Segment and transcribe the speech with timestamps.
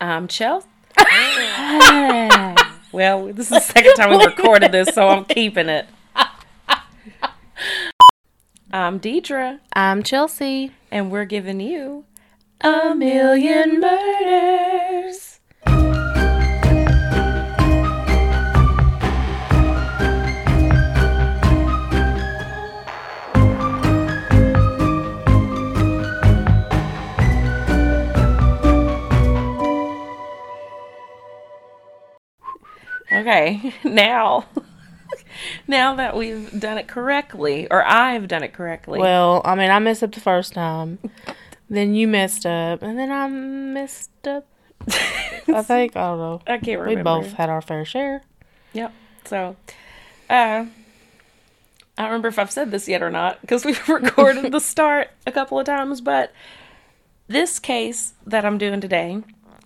[0.00, 0.66] Um, I'm Chelsea.
[2.92, 5.86] well, this is the second time we recorded this, so I'm keeping it.
[8.72, 10.72] I'm Deidra, I'm Chelsea.
[10.90, 12.04] and we're giving you
[12.60, 15.35] a million murders.
[33.16, 34.46] Okay, now,
[35.66, 38.98] now that we've done it correctly, or I've done it correctly.
[38.98, 40.98] Well, I mean, I messed up the first time.
[41.68, 44.46] Then you messed up, and then I messed up.
[44.88, 46.40] I think I don't know.
[46.46, 46.90] I can't remember.
[46.90, 48.22] We both had our fair share.
[48.72, 48.92] Yep.
[49.24, 49.56] So,
[50.30, 50.66] uh,
[51.98, 55.08] I don't remember if I've said this yet or not because we've recorded the start
[55.26, 56.32] a couple of times, but
[57.26, 59.22] this case that I'm doing today,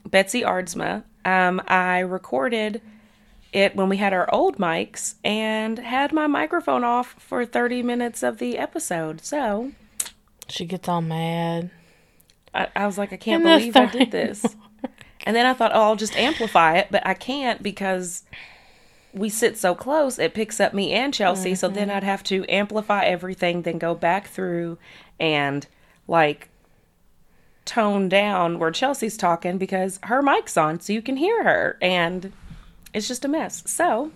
[0.07, 2.81] Betsy Aardsma, um, I recorded
[3.53, 8.23] it when we had our old mics and had my microphone off for 30 minutes
[8.23, 9.25] of the episode.
[9.25, 9.73] So
[10.49, 11.71] She gets all mad.
[12.55, 14.57] I, I was like, I can't the believe I did 30 this.
[15.25, 18.25] And then I thought, oh, I'll just amplify it, but I can't because
[19.13, 21.55] we sit so close, it picks up me and Chelsea.
[21.55, 21.97] So then mm-hmm.
[21.99, 24.79] I'd have to amplify everything, then go back through
[25.19, 25.67] and
[26.09, 26.49] like
[27.65, 31.77] tone down where Chelsea's talking because her mic's on so you can hear her.
[31.83, 32.33] And
[32.93, 33.63] it's just a mess.
[33.67, 34.13] So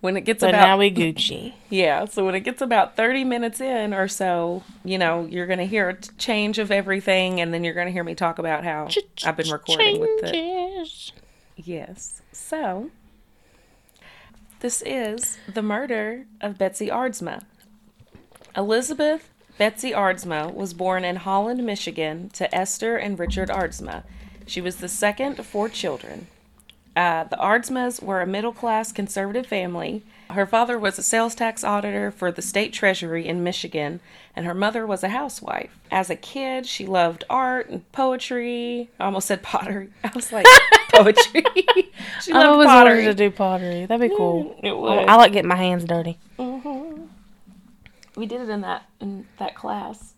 [0.00, 1.54] when it gets But about now we Gucci.
[1.70, 5.58] yeah, so when it gets about 30 minutes in or so, you know, you're going
[5.58, 8.64] to hear a change of everything and then you're going to hear me talk about
[8.64, 8.88] how
[9.24, 11.12] I've been recording with the
[11.56, 12.22] Yes.
[12.32, 12.90] So,
[14.60, 17.42] this is the murder of Betsy Aardsma.
[18.56, 24.02] Elizabeth Betsy Aardsma was born in Holland, Michigan, to Esther and Richard Aardsma.
[24.46, 26.26] She was the second of four children.
[26.96, 30.02] Uh, the Aardsmas were a middle class conservative family.
[30.30, 34.00] Her father was a sales tax auditor for the state treasury in Michigan,
[34.34, 35.78] and her mother was a housewife.
[35.90, 38.88] As a kid, she loved art and poetry.
[38.98, 39.90] I almost said pottery.
[40.04, 40.46] I was like,
[40.94, 41.44] poetry.
[42.22, 43.02] she I loved always pottery.
[43.02, 43.86] wanted to do pottery.
[43.86, 44.58] That'd be cool.
[44.62, 45.08] It I, would.
[45.08, 46.18] I like getting my hands dirty.
[48.16, 50.14] we did it in that in that class.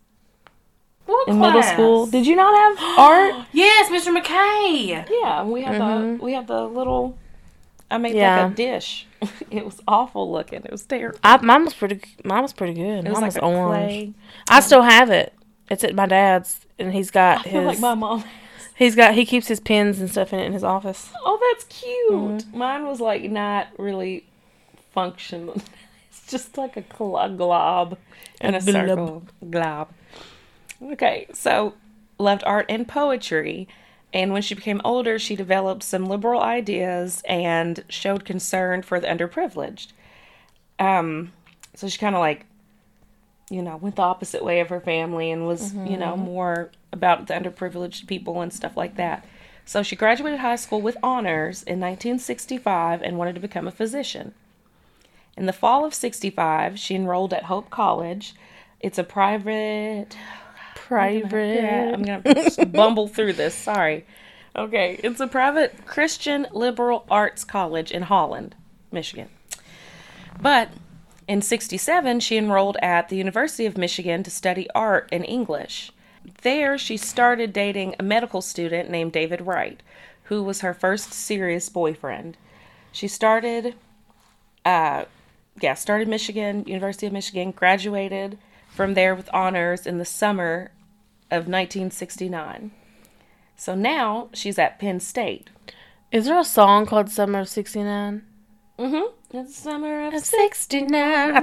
[1.09, 3.47] What In middle school, did you not have art?
[3.53, 4.15] Yes, Mr.
[4.15, 5.09] McKay.
[5.11, 7.17] Yeah, we had the we had the little.
[7.91, 8.43] I made Yeah.
[8.45, 9.07] like a dish.
[9.51, 10.63] it was awful looking.
[10.65, 11.19] It was terrible.
[11.25, 12.01] I, mine was pretty.
[12.25, 13.07] Mine was pretty good.
[13.07, 13.87] It was mine like was a orange.
[13.87, 14.13] clay.
[14.51, 15.33] I still have it.
[15.71, 17.53] It's at my dad's, and he's got I his.
[17.53, 18.25] feel like my mom.
[18.75, 19.15] He's got.
[19.15, 21.11] He keeps his pens and stuff in it in his office.
[21.25, 22.13] Oh, that's cute.
[22.13, 22.59] Mm-hmm.
[22.59, 24.25] Mine was like not really
[24.93, 25.57] functional.
[26.11, 27.97] It's just like a cl- glob
[28.43, 28.75] in a glob.
[28.75, 29.23] circle.
[29.51, 29.89] Glob.
[30.83, 31.75] Okay, so
[32.19, 33.69] loved art and poetry.
[34.13, 39.07] And when she became older, she developed some liberal ideas and showed concern for the
[39.07, 39.89] underprivileged.
[40.79, 41.33] Um,
[41.75, 42.47] so she kind of like,
[43.51, 47.27] you know, went the opposite way of her family and was, you know, more about
[47.27, 49.25] the underprivileged people and stuff like that.
[49.65, 54.33] So she graduated high school with honors in 1965 and wanted to become a physician.
[55.37, 58.35] In the fall of 65, she enrolled at Hope College.
[58.81, 60.17] It's a private
[60.89, 61.63] Private.
[61.63, 63.55] yeah, I'm gonna bumble through this.
[63.55, 64.07] Sorry.
[64.57, 68.55] Okay, it's a private Christian liberal arts college in Holland,
[68.91, 69.29] Michigan.
[70.41, 70.71] But
[71.29, 75.93] in 67, she enrolled at the University of Michigan to study art and English.
[76.41, 79.83] There, she started dating a medical student named David Wright,
[80.25, 82.39] who was her first serious boyfriend.
[82.93, 83.75] She started,
[84.65, 85.05] uh,
[85.61, 88.39] yeah, started Michigan, University of Michigan, graduated
[88.71, 90.71] from there with honors in the summer
[91.31, 92.71] of 1969.
[93.57, 95.51] So now she's at Penn State.
[96.13, 98.23] Is there a song called Summer of '69?
[98.79, 99.37] Mm-hmm.
[99.37, 100.91] It's summer of '69.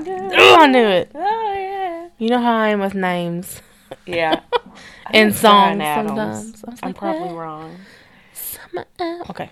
[0.07, 1.11] Oh, I knew it.
[1.13, 2.07] Oh yeah.
[2.17, 3.61] You know how I am with names
[4.05, 4.39] Yeah.
[5.11, 6.63] and songs sometimes.
[6.81, 7.35] I'm like, probably "What?
[7.35, 7.75] wrong.
[8.33, 8.85] Summer.
[8.99, 9.51] of-" Okay.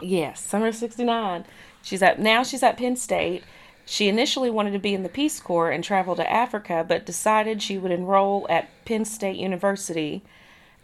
[0.00, 1.44] Yes, summer of '69.
[1.82, 2.42] She's at now.
[2.44, 3.42] She's at Penn State.
[3.90, 7.62] She initially wanted to be in the Peace Corps and travel to Africa, but decided
[7.62, 10.22] she would enroll at Penn State University.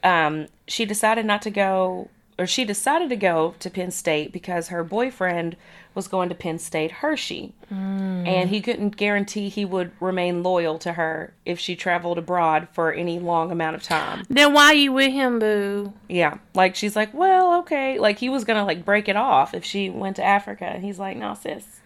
[0.02, 2.08] Um, she decided not to go,
[2.38, 5.56] or she decided to go to Penn State because her boyfriend
[5.94, 10.94] was going to Penn State Hershey, and he couldn't guarantee he would remain loyal to
[10.94, 14.24] her if she traveled abroad for any long amount of time.
[14.30, 15.92] Then why you with him, boo?
[16.08, 17.98] Yeah, like she's like, well, okay.
[17.98, 20.98] Like he was gonna like break it off if she went to Africa, and he's
[20.98, 21.80] like, no, sis,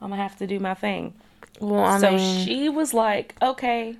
[0.00, 1.14] I'm gonna have to do my thing.
[1.60, 3.96] Well, I so mean, she was like, okay,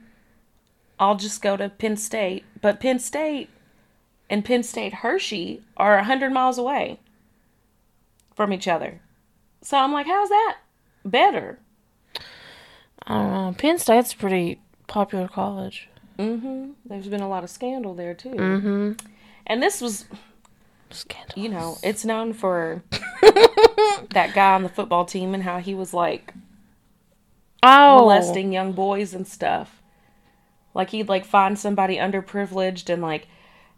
[0.98, 2.44] I'll just go to Penn State.
[2.60, 3.48] But Penn State
[4.28, 6.98] and Penn State Hershey are 100 miles away
[8.34, 9.00] from each other.
[9.62, 10.58] So I'm like, how's that
[11.04, 11.58] better?
[13.06, 13.54] I don't know.
[13.56, 15.88] Penn State's a pretty popular college.
[16.18, 16.70] Mm-hmm.
[16.86, 18.30] There's been a lot of scandal there too.
[18.30, 18.92] Mm-hmm.
[19.46, 20.06] And this was,
[20.90, 21.42] Scandal.
[21.42, 22.82] you know, it's known for
[24.14, 26.32] that guy on the football team and how he was like
[27.62, 28.00] Oh.
[28.00, 29.80] molesting young boys and stuff.
[30.74, 33.26] Like he'd like find somebody underprivileged and like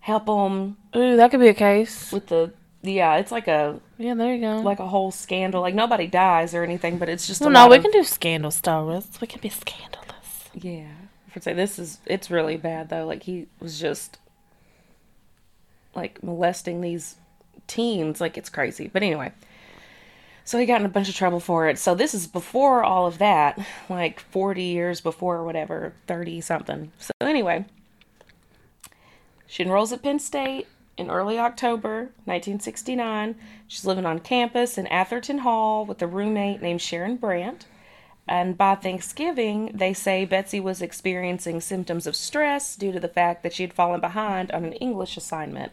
[0.01, 2.11] help them Ooh, that could be a case.
[2.13, 2.53] with the
[2.83, 3.17] yeah.
[3.17, 4.57] It's like a Yeah, there you go.
[4.61, 5.61] like a whole scandal.
[5.61, 8.03] Like nobody dies or anything, but it's just well, a no, we of- can do
[8.05, 9.09] scandal stories.
[9.21, 10.49] We can be scandalous.
[10.55, 10.89] Yeah.
[11.31, 13.05] For say this is it's really bad though.
[13.07, 14.19] Like he was just
[15.95, 17.17] like molesting these
[17.67, 18.21] teens.
[18.21, 18.89] Like it's crazy.
[18.93, 19.33] But anyway.
[20.47, 21.77] So he got in a bunch of trouble for it.
[21.77, 23.59] So this is before all of that,
[23.89, 26.93] like 40 years before whatever, 30 something.
[27.01, 27.65] So anyway,
[29.49, 33.35] she enrolls at Penn State in early October 1969.
[33.67, 37.67] She's living on campus in Atherton Hall with a roommate named Sharon Brandt.
[38.29, 43.43] And by Thanksgiving, they say Betsy was experiencing symptoms of stress due to the fact
[43.43, 45.73] that she had fallen behind on an English assignment.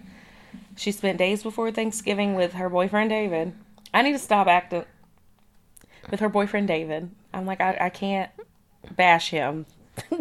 [0.76, 3.54] She spent days before Thanksgiving with her boyfriend David.
[3.94, 4.86] I need to stop acting
[6.10, 7.10] with her boyfriend David.
[7.34, 8.32] I'm like, I, I can't
[8.96, 9.66] bash him.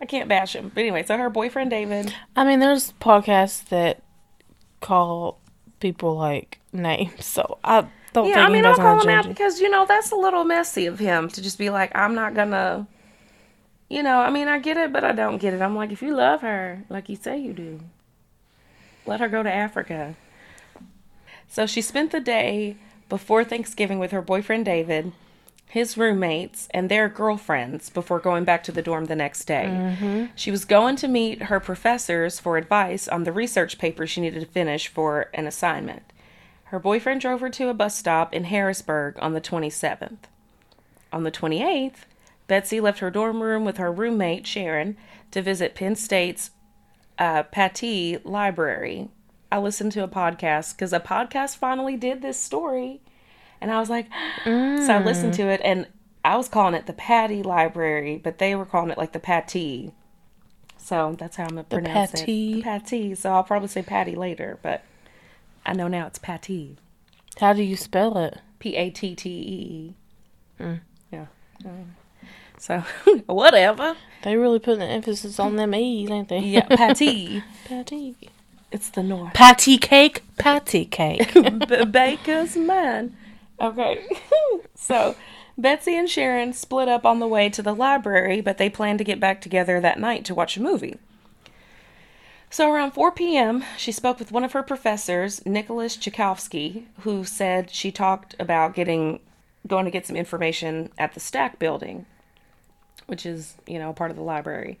[0.00, 0.70] I can't bash him.
[0.74, 2.14] But anyway, so her boyfriend David.
[2.34, 4.02] I mean, there's podcasts that
[4.80, 5.40] call
[5.80, 9.70] people like names, so I don't Yeah, I mean, I'll call him out because, you
[9.70, 12.86] know, that's a little messy of him to just be like, I'm not gonna,
[13.88, 15.62] you know, I mean, I get it, but I don't get it.
[15.62, 17.80] I'm like, if you love her, like you say you do,
[19.06, 20.16] let her go to Africa.
[21.48, 22.76] So she spent the day
[23.12, 25.12] before Thanksgiving with her boyfriend David,
[25.66, 29.66] his roommates, and their girlfriends before going back to the dorm the next day.
[30.34, 34.40] She was going to meet her professors for advice on the research paper she needed
[34.40, 36.04] to finish for an assignment.
[36.64, 40.24] Her boyfriend drove her to a bus stop in Harrisburg on the 27th.
[41.12, 42.06] On the 28th,
[42.46, 44.96] Betsy left her dorm room with her roommate, Sharon,
[45.32, 46.50] to visit Penn State's
[47.18, 47.42] uh,
[48.24, 49.10] Library.
[49.52, 53.02] I listened to a podcast because a podcast finally did this story.
[53.60, 54.06] And I was like,
[54.44, 55.86] so I listened to it and
[56.24, 59.92] I was calling it the Patty Library, but they were calling it like the Pattee.
[60.78, 62.22] So that's how I'm going to pronounce Pattee.
[62.22, 62.54] it.
[62.54, 63.14] The Pattee.
[63.14, 64.84] So I'll probably say Patty later, but
[65.66, 66.76] I know now it's Pattee.
[67.38, 68.38] How do you spell it?
[68.58, 69.94] P A T T E
[70.64, 70.80] E.
[71.10, 71.26] Yeah.
[71.62, 71.84] Mm.
[72.58, 72.78] So
[73.26, 73.96] whatever.
[74.22, 76.38] They really putting an emphasis on them E's, ain't they?
[76.38, 77.42] Yeah, patty.
[77.66, 78.16] Patty.
[78.72, 79.34] It's the North.
[79.34, 80.22] Patty cake.
[80.38, 81.32] Patty cake.
[81.68, 83.14] B- Baker's man.
[83.60, 84.04] Okay.
[84.74, 85.14] so
[85.58, 89.04] Betsy and Sharon split up on the way to the library, but they plan to
[89.04, 90.98] get back together that night to watch a movie.
[92.48, 97.70] So around 4 p.m., she spoke with one of her professors, Nicholas Joukovsky, who said
[97.70, 99.20] she talked about getting
[99.66, 102.04] going to get some information at the Stack building,
[103.06, 104.78] which is, you know, part of the library.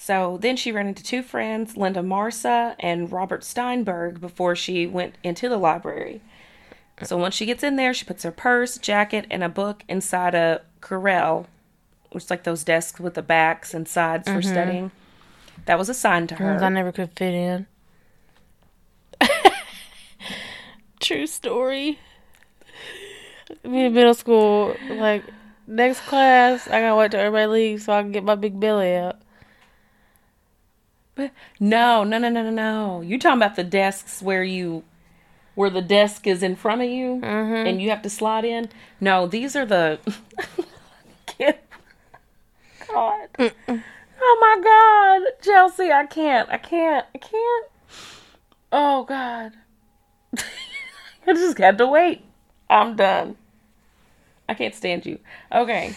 [0.00, 5.16] So then she ran into two friends, Linda Marsa and Robert Steinberg, before she went
[5.24, 6.20] into the library.
[7.02, 10.36] So once she gets in there, she puts her purse, jacket, and a book inside
[10.36, 11.48] a carrel,
[12.12, 14.48] which is like those desks with the backs and sides for mm-hmm.
[14.48, 14.90] studying.
[15.66, 16.62] That was assigned to her.
[16.62, 17.66] I never could fit in.
[21.00, 21.98] True story.
[23.64, 25.24] Me in middle school, like
[25.66, 28.94] next class, I gotta wait till everybody leaves so I can get my big belly
[28.94, 29.20] out.
[31.18, 33.00] But no, no, no, no, no, no.
[33.00, 34.84] You talking about the desks where you,
[35.56, 37.66] where the desk is in front of you mm-hmm.
[37.66, 38.68] and you have to slide in?
[39.00, 39.98] No, these are the.
[42.88, 43.52] God.
[44.20, 47.66] Oh my God, Chelsea, I can't, I can't, I can't.
[48.70, 49.52] Oh God.
[51.26, 52.24] I just had to wait.
[52.70, 53.36] I'm done.
[54.48, 55.18] I can't stand you.
[55.50, 55.96] Okay.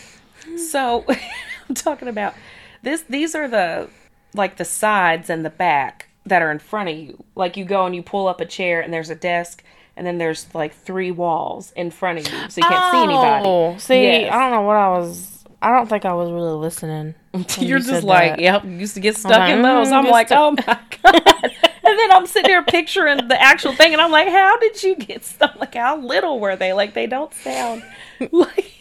[0.57, 1.05] So
[1.69, 2.33] I'm talking about
[2.81, 3.87] this these are the
[4.33, 7.23] like the sides and the back that are in front of you.
[7.35, 9.63] Like you go and you pull up a chair and there's a desk
[9.97, 13.43] and then there's like three walls in front of you so you can't see anybody.
[13.45, 14.33] Oh, see, Yes.
[14.33, 15.43] I don't know what I was.
[15.63, 17.13] I don't think I was really listening.
[17.59, 18.39] You're you just like, that.
[18.39, 19.89] yep, you used to get stuck like, in those.
[19.89, 21.51] mm, I'm like, stuck- oh my God.
[21.83, 24.95] and then I'm sitting here picturing the actual thing and I'm like, how did you
[24.95, 25.55] get stuck?
[25.59, 26.73] Like, how little were they?
[26.73, 27.83] Like, they don't sound
[28.31, 28.71] like.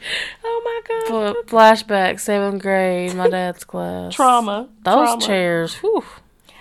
[0.44, 1.36] oh my God.
[1.46, 4.14] Fl- Flashback, seventh grade, my dad's class.
[4.14, 4.68] Trauma.
[4.82, 5.22] Those Trauma.
[5.22, 5.74] chairs.
[5.76, 6.04] Whew.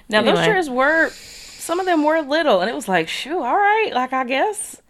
[0.09, 3.55] Now those chairs were some of them were little, and it was like, shoo, all
[3.57, 4.81] right, like I guess,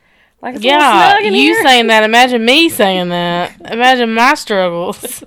[0.44, 1.64] like Yeah, you here.
[1.64, 2.04] saying that.
[2.04, 3.60] Imagine me saying that.
[3.72, 5.24] Imagine my struggles.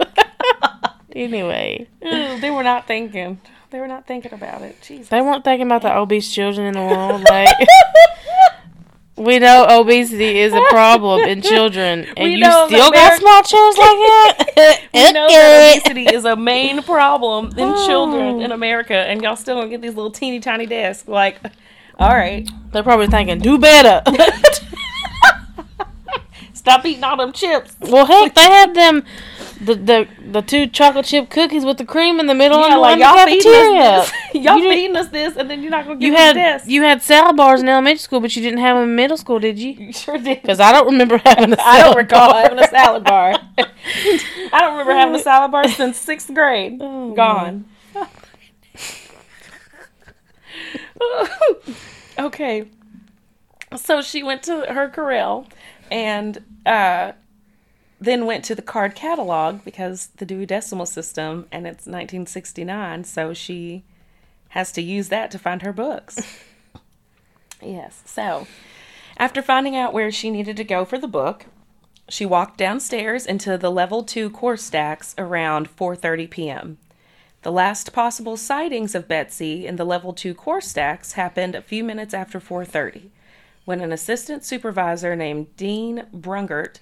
[1.14, 3.40] anyway, Ew, they were not thinking.
[3.70, 4.80] they were not thinking about it.
[4.80, 5.08] Jesus.
[5.08, 7.22] They weren't thinking about the obese children in the world.
[7.22, 7.56] Like
[9.20, 13.96] we know obesity is a problem in children, and you still got small chairs like
[14.56, 14.80] that.
[14.94, 19.60] We know that obesity is a main problem in children in America, and y'all still
[19.60, 21.06] don't get these little teeny tiny desks.
[21.06, 21.38] Like,
[21.98, 24.02] all right, They're probably thinking, do better.
[26.54, 27.76] stop eating all them chips.
[27.80, 29.04] well, heck, they had them.
[29.62, 32.80] The, the the two chocolate chip cookies with the cream in the middle Yeah, and
[32.80, 34.34] like y'all feeding us this.
[34.44, 36.66] y'all You feeding us this, and then you're not gonna give You had this.
[36.66, 39.38] you had salad bars in elementary school, but you didn't have them in middle school,
[39.38, 39.72] did you?
[39.72, 40.40] You sure did.
[40.40, 42.42] Because I don't remember having a salad I don't recall bar.
[42.42, 43.34] having a salad bar.
[43.58, 46.78] I don't remember having a salad bar since sixth grade.
[46.80, 47.66] Oh, Gone.
[52.18, 52.64] okay.
[53.76, 55.46] So she went to her corral
[55.90, 57.12] and uh,
[58.00, 63.34] then went to the card catalog because the Dewey Decimal System and it's 1969, so
[63.34, 63.84] she
[64.50, 66.18] has to use that to find her books.
[67.62, 68.02] yes.
[68.06, 68.46] So
[69.18, 71.46] after finding out where she needed to go for the book,
[72.08, 76.78] she walked downstairs into the level 2 core stacks around 4:30 p.m.
[77.42, 81.84] The last possible sightings of Betsy in the level 2 core stacks happened a few
[81.84, 83.10] minutes after 4:30
[83.66, 86.80] when an assistant supervisor named Dean Brungert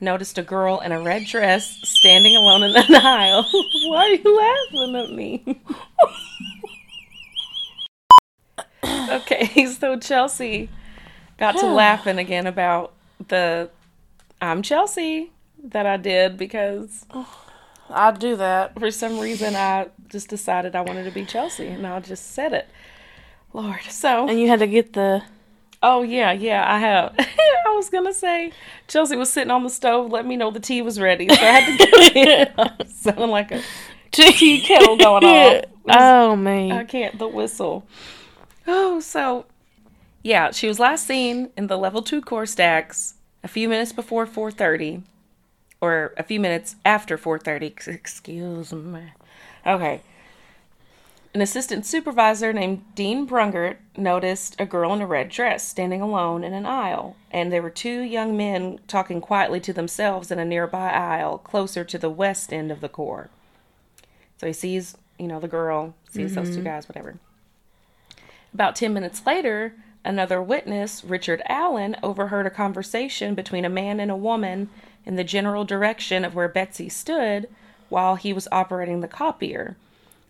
[0.00, 3.42] noticed a girl in a red dress standing alone in an aisle.
[3.86, 5.60] Why are you laughing at me?
[9.10, 10.68] okay, so Chelsea
[11.38, 12.92] got to laughing again about
[13.28, 13.70] the
[14.40, 15.30] I'm Chelsea
[15.64, 17.06] that I did because
[17.90, 18.78] I do that.
[18.78, 22.52] for some reason I just decided I wanted to be Chelsea and I just said
[22.52, 22.68] it.
[23.52, 23.80] Lord.
[23.88, 25.22] So And you had to get the.
[25.82, 27.14] Oh yeah, yeah, I have.
[27.18, 28.52] I was gonna say
[28.88, 31.60] Chelsea was sitting on the stove, let me know the tea was ready, so I
[31.60, 32.88] had to go in.
[32.90, 33.62] Sounding like a
[34.10, 35.64] tea kettle going off.
[35.88, 36.72] Oh man.
[36.72, 37.86] I can't the whistle.
[38.66, 39.46] Oh, so
[40.24, 43.14] yeah, she was last seen in the level two core stacks
[43.44, 45.04] a few minutes before four thirty,
[45.80, 47.66] or a few minutes after four thirty.
[47.86, 49.12] Excuse me.
[49.64, 50.02] Okay.
[51.36, 56.42] An assistant supervisor named Dean Brungert noticed a girl in a red dress standing alone
[56.42, 60.46] in an aisle, and there were two young men talking quietly to themselves in a
[60.46, 63.28] nearby aisle closer to the west end of the core.
[64.38, 66.64] So he sees, you know, the girl, sees those two mm-hmm.
[66.64, 67.16] guys, whatever.
[68.54, 69.74] About 10 minutes later,
[70.06, 74.70] another witness, Richard Allen, overheard a conversation between a man and a woman
[75.04, 77.46] in the general direction of where Betsy stood
[77.90, 79.76] while he was operating the copier.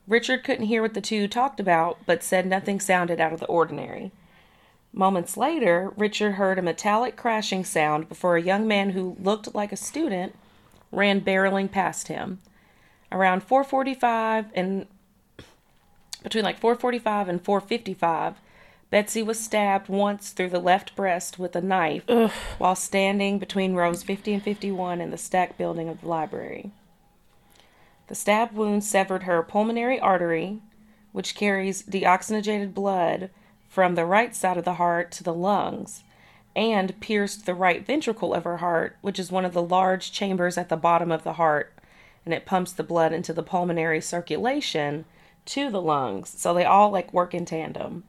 [0.08, 3.46] Richard couldn't hear what the two talked about, but said nothing sounded out of the
[3.46, 4.12] ordinary.
[4.92, 9.72] Moments later, Richard heard a metallic crashing sound before a young man who looked like
[9.72, 10.34] a student
[10.92, 12.40] ran barreling past him.
[13.10, 14.86] Around 4:45 and
[16.22, 18.36] between like 4:45 and 4:55,
[18.88, 22.04] Betsy was stabbed once through the left breast with a knife
[22.58, 26.70] while standing between rows 50 and 51 in the stack building of the library.
[28.08, 30.60] The stab wound severed her pulmonary artery,
[31.12, 33.30] which carries deoxygenated blood
[33.68, 36.02] from the right side of the heart to the lungs,
[36.54, 40.56] and pierced the right ventricle of her heart, which is one of the large chambers
[40.56, 41.72] at the bottom of the heart,
[42.24, 45.04] and it pumps the blood into the pulmonary circulation
[45.44, 46.34] to the lungs.
[46.36, 48.04] So they all like work in tandem.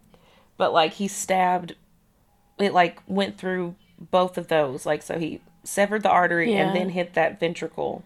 [0.58, 1.76] But like he stabbed
[2.58, 4.86] it like went through both of those.
[4.86, 6.68] Like so he severed the artery Yeah.
[6.68, 8.04] and then hit that ventricle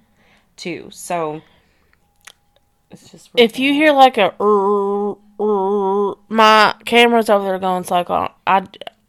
[0.58, 0.90] too.
[0.92, 1.42] So
[2.92, 4.34] it's just If you hear like a,
[6.30, 8.30] my camera's over there going cycle.
[8.46, 8.58] I,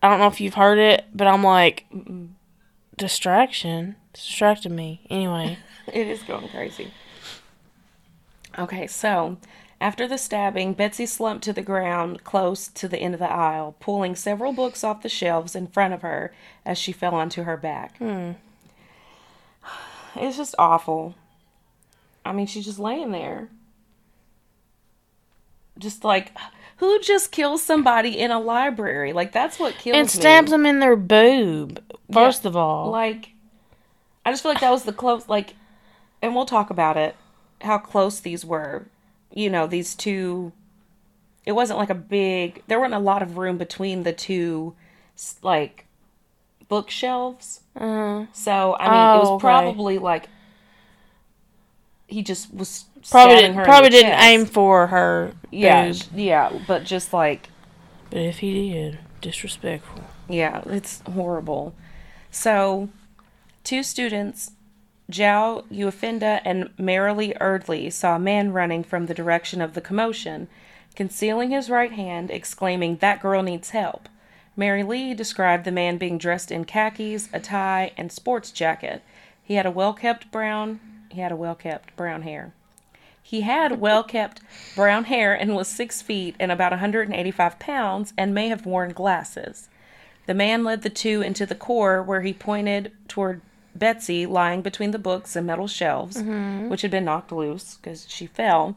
[0.02, 1.86] I don't know if you've heard it, but I'm like,
[2.96, 5.02] distraction, distracted me.
[5.10, 5.58] Anyway,
[5.92, 6.92] It is going crazy.
[8.58, 9.38] Okay, so
[9.80, 13.74] after the stabbing, Betsy slumped to the ground close to the end of the aisle,
[13.80, 16.32] pulling several books off the shelves in front of her
[16.64, 17.96] as she fell onto her back.
[17.98, 18.32] Hmm.
[20.14, 21.14] It's just awful.
[22.24, 23.48] I mean, she's just laying there.
[25.78, 26.32] Just like,
[26.78, 29.12] who just kills somebody in a library?
[29.12, 30.10] Like, that's what kills and me.
[30.10, 31.82] stabs them in their boob.
[32.12, 33.30] First of all, Like,
[34.24, 35.54] I just feel like that was the close, like,
[36.20, 37.16] and we'll talk about it,
[37.62, 38.86] how close these were.
[39.34, 40.52] You know, these two,
[41.46, 44.74] it wasn't like a big, there wasn't a lot of room between the two,
[45.42, 45.86] like,
[46.68, 47.60] bookshelves.
[47.80, 49.40] uh, So, I mean, it Oh, was okay.
[49.40, 50.28] probably like,
[52.06, 54.24] he just was probably didn't, her probably didn't chest.
[54.24, 55.32] aim for her.
[55.50, 56.02] Yeah, boob.
[56.14, 57.48] yeah, but just like,
[58.10, 60.04] but if he did, disrespectful.
[60.28, 61.74] Yeah, it's horrible.
[62.30, 62.88] So,
[63.64, 64.52] two students,
[65.10, 70.48] Zhao Uofinda and Marilee Erdley, saw a man running from the direction of the commotion
[70.94, 74.08] concealing his right hand, exclaiming, That girl needs help.
[74.56, 79.02] Mary Lee described the man being dressed in khakis, a tie, and sports jacket.
[79.42, 80.80] He had a well kept brown
[81.12, 82.54] he had a well kept brown hair.
[83.22, 84.40] He had well kept
[84.74, 89.68] brown hair and was six feet and about 185 pounds and may have worn glasses.
[90.26, 93.40] The man led the two into the core where he pointed toward
[93.74, 96.20] Betsy lying between the books and metal shelves,
[96.68, 98.76] which had been knocked loose because she fell.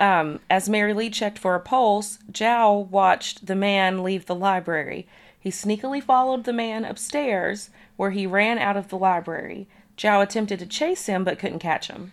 [0.00, 5.06] Um, as Mary Lee checked for a pulse, Jow watched the man leave the library.
[5.38, 9.68] He sneakily followed the man upstairs, where he ran out of the library.
[9.96, 12.12] Jow attempted to chase him but couldn't catch him.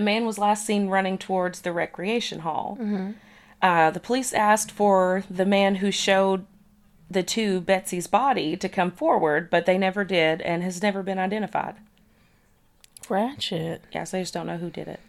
[0.00, 2.78] The man was last seen running towards the recreation hall.
[3.60, 6.46] Uh, the police asked for the man who showed
[7.10, 11.18] the two Betsy's body to come forward, but they never did and has never been
[11.18, 11.74] identified.
[13.10, 13.82] Ratchet.
[13.92, 15.00] Yes, they just don't know who did it.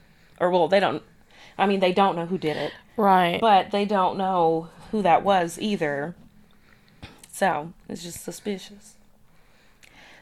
[0.42, 1.04] Or, well, they don't,
[1.58, 3.40] I mean, they don't know who did it, Right.
[3.40, 6.16] but they don't know who that was either.
[7.32, 8.96] So, it's just suspicious.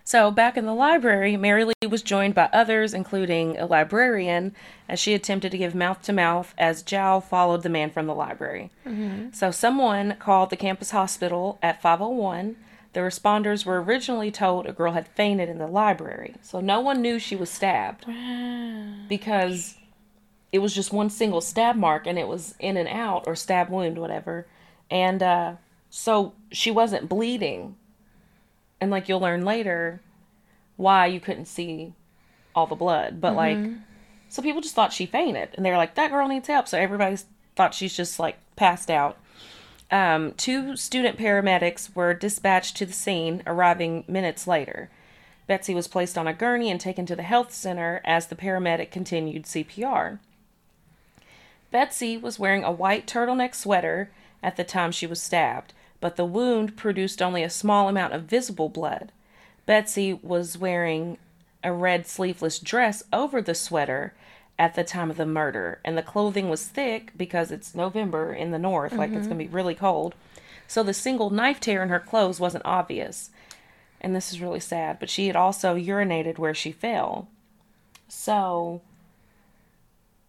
[0.10, 4.56] So, back in the library, Mary Lee was joined by others, including a librarian,
[4.88, 8.16] as she attempted to give mouth to mouth as Jow followed the man from the
[8.16, 8.72] library.
[9.32, 12.56] So, someone called the campus hospital at 501.
[12.94, 16.34] The responders were originally told a girl had fainted in the library.
[16.42, 18.08] So, no one knew she was stabbed
[19.08, 19.78] because
[20.52, 23.70] it was just one single stab mark and it was in and out or stab
[23.70, 24.48] wound, whatever.
[24.90, 25.54] And uh,
[25.90, 27.76] so she wasn't bleeding.
[28.82, 30.02] And like you'll learn later
[30.78, 31.94] why you couldn't see
[32.56, 33.20] all the blood.
[33.20, 33.58] But like,
[34.30, 36.68] so people just thought she fainted and they were like, that girl needs help.
[36.68, 37.18] So everybody
[37.56, 39.18] thought she's just like passed out.
[39.92, 44.90] Um, two student paramedics were dispatched to the scene, arriving minutes later.
[45.48, 48.92] Betsy was placed on a gurney and taken to the health center as the paramedic
[48.92, 50.20] continued CPR.
[51.72, 54.12] Betsy was wearing a white turtleneck sweater
[54.44, 58.24] at the time she was stabbed, but the wound produced only a small amount of
[58.24, 59.12] visible blood.
[59.66, 61.18] Betsy was wearing
[61.64, 64.14] a red sleeveless dress over the sweater
[64.58, 68.52] at the time of the murder, and the clothing was thick because it's November in
[68.52, 69.30] the north, like it's mm-hmm.
[69.30, 70.16] going to be really cold.
[70.68, 73.30] So the single knife tear in her clothes wasn't obvious.
[74.02, 77.28] And this is really sad, but she had also urinated where she fell.
[78.08, 78.82] So,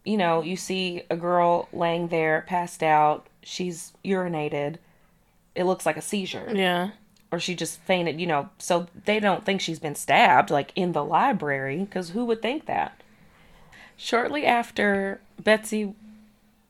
[0.04, 4.76] you know, you see a girl laying there, passed out, she's urinated.
[5.61, 6.92] It looks like a seizure yeah.
[7.31, 8.49] or she just fainted, you know.
[8.57, 12.64] So they don't think she's been stabbed, like in the library, because who would think
[12.64, 13.03] that?
[13.94, 15.94] Shortly after Betsy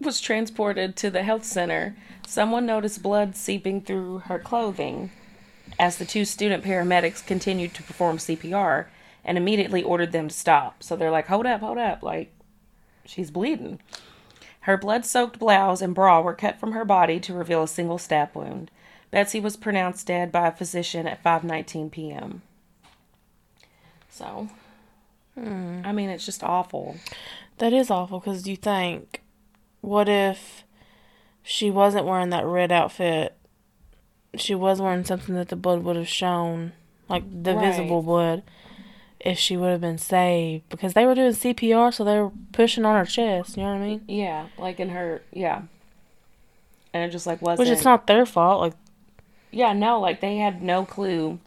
[0.01, 1.95] was transported to the health center,
[2.27, 5.13] someone noticed blood seeping through her clothing
[5.79, 8.87] as the two student paramedics continued to perform CPR
[9.25, 10.83] and immediately ordered them to stop.
[10.83, 12.33] So they're like, hold up, hold up, like,
[13.05, 13.79] she's bleeding.
[14.63, 17.99] Her blood soaked blouse and bra were cut from her body to reveal a single
[17.99, 18.71] stab wound.
[19.11, 22.43] Betsy was pronounced dead by a physician at 5:19 p.m.
[24.09, 24.49] So,
[25.39, 25.81] hmm.
[25.85, 26.97] I mean, it's just awful.
[27.59, 29.23] That is awful because you think,
[29.81, 30.65] what if
[31.43, 33.37] she wasn't wearing that red outfit?
[34.37, 36.73] She was wearing something that the blood would have shown,
[37.09, 37.67] like the Right.
[37.71, 38.43] visible blood,
[39.19, 40.69] if she would have been saved.
[40.69, 43.57] Because they were doing CPR, so they were pushing on her chest.
[43.57, 44.05] You know what I mean?
[44.07, 45.63] Yeah, like in her, yeah.
[46.93, 47.69] And it just like wasn't.
[47.69, 48.61] Which it's not their fault.
[48.61, 48.75] Like,
[49.51, 51.39] Yeah, no, like they had no clue.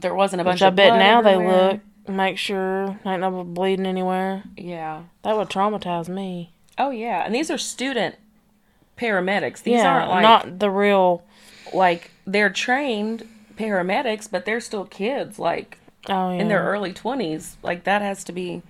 [0.00, 3.20] There wasn't a bunch which I of bet blood now they look, make sure ain't
[3.20, 4.44] no bleeding anywhere.
[4.56, 5.04] Yeah.
[5.22, 6.52] That would traumatize me.
[6.78, 8.16] Oh yeah, and these are student
[8.98, 9.62] paramedics.
[9.62, 11.22] These yeah, aren't like not the real.
[11.72, 15.78] like they're trained paramedics, but they're still kids, like
[16.08, 16.40] Oh yeah.
[16.40, 17.56] in their early twenties.
[17.62, 18.62] Like that has to be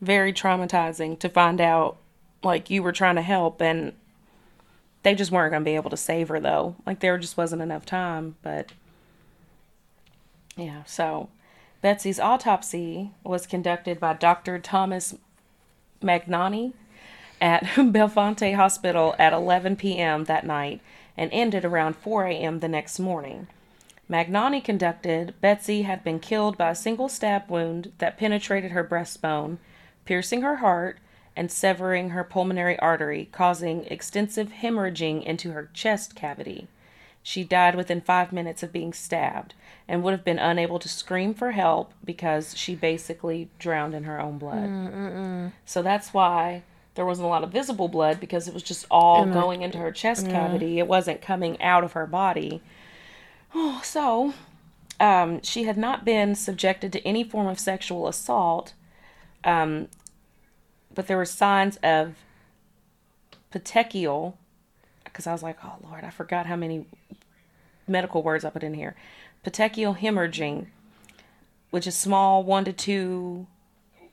[0.00, 1.96] very traumatizing to find out
[2.42, 3.92] like you were trying to help and
[5.02, 6.76] they just weren't gonna be able to save her though.
[6.86, 8.72] Like there just wasn't enough time, but
[10.56, 11.28] yeah, so
[11.80, 14.58] Betsy's autopsy was conducted by Dr.
[14.58, 15.14] Thomas
[16.00, 16.72] Magnani
[17.40, 20.24] at Bellefonte Hospital at 11 p.m.
[20.24, 20.80] that night
[21.16, 22.60] and ended around 4 a.m.
[22.60, 23.48] the next morning.
[24.08, 29.58] Magnani conducted Betsy had been killed by a single stab wound that penetrated her breastbone,
[30.04, 30.98] piercing her heart
[31.36, 36.68] and severing her pulmonary artery, causing extensive hemorrhaging into her chest cavity.
[37.22, 39.54] She died within five minutes of being stabbed
[39.86, 44.20] and would have been unable to scream for help because she basically drowned in her
[44.20, 44.64] own blood.
[45.64, 46.62] So that's why
[46.94, 49.78] there wasn't a lot of visible blood because it was just all the- going into
[49.78, 50.78] her chest cavity.
[50.78, 52.60] It wasn't coming out of her body.
[53.54, 54.34] Oh, so
[55.00, 58.72] um, she had not been subjected to any form of sexual assault,
[59.44, 59.88] um,
[60.94, 62.14] but there were signs of
[63.52, 64.34] petechial,
[65.04, 66.86] because I was like, oh Lord, I forgot how many
[67.86, 68.94] medical words I put in here.
[69.44, 70.66] Petechial hemorrhaging,
[71.70, 73.46] which is small one to two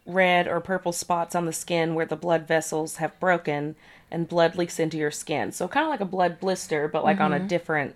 [0.06, 3.76] red or purple spots on the skin where the blood vessels have broken
[4.10, 5.52] and blood leaks into your skin.
[5.52, 7.96] So kind of like a blood blister, but like on a different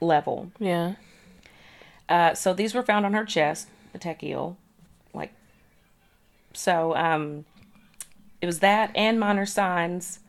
[0.00, 0.50] level.
[0.58, 0.94] Yeah.
[2.08, 4.56] Uh, so these were found on her chest, petechial,
[5.12, 5.32] like.
[6.54, 7.44] So um,
[8.40, 10.20] it was that and minor signs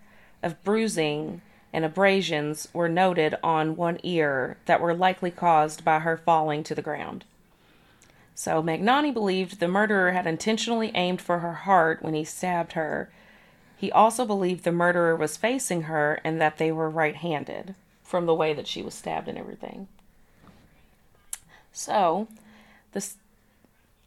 [0.44, 1.42] of bruising
[1.74, 6.76] and abrasions were noted on one ear that were likely caused by her falling to
[6.76, 7.24] the ground.
[8.36, 13.10] So Magnani believed the murderer had intentionally aimed for her heart when he stabbed her.
[13.78, 18.26] He also believed the murderer was facing her and that they were right handed from
[18.26, 19.88] the way that she was stabbed and everything.
[21.72, 22.28] So,
[22.92, 23.06] the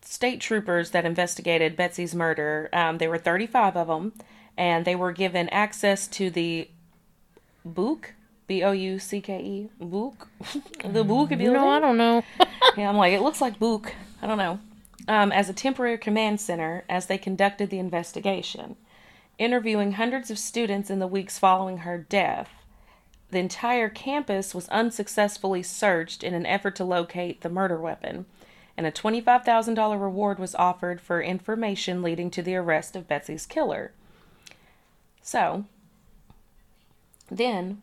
[0.05, 4.12] state troopers that investigated Betsy's murder, um, there were 35 of them,
[4.57, 6.69] and they were given access to the
[7.64, 8.14] Book,
[8.47, 10.29] B O U C K E, Book,
[10.85, 11.53] the Book building.
[11.53, 12.23] No, I don't know.
[12.77, 13.95] Yeah, I'm like, it looks like Book.
[14.21, 14.59] I don't know.
[15.07, 18.75] Um, as a temporary command center as they conducted the investigation,
[19.38, 22.51] interviewing hundreds of students in the weeks following her death.
[23.31, 28.27] The entire campus was unsuccessfully searched in an effort to locate the murder weapon,
[28.77, 33.93] and a $25,000 reward was offered for information leading to the arrest of Betsy's killer.
[35.23, 35.65] So,
[37.31, 37.81] then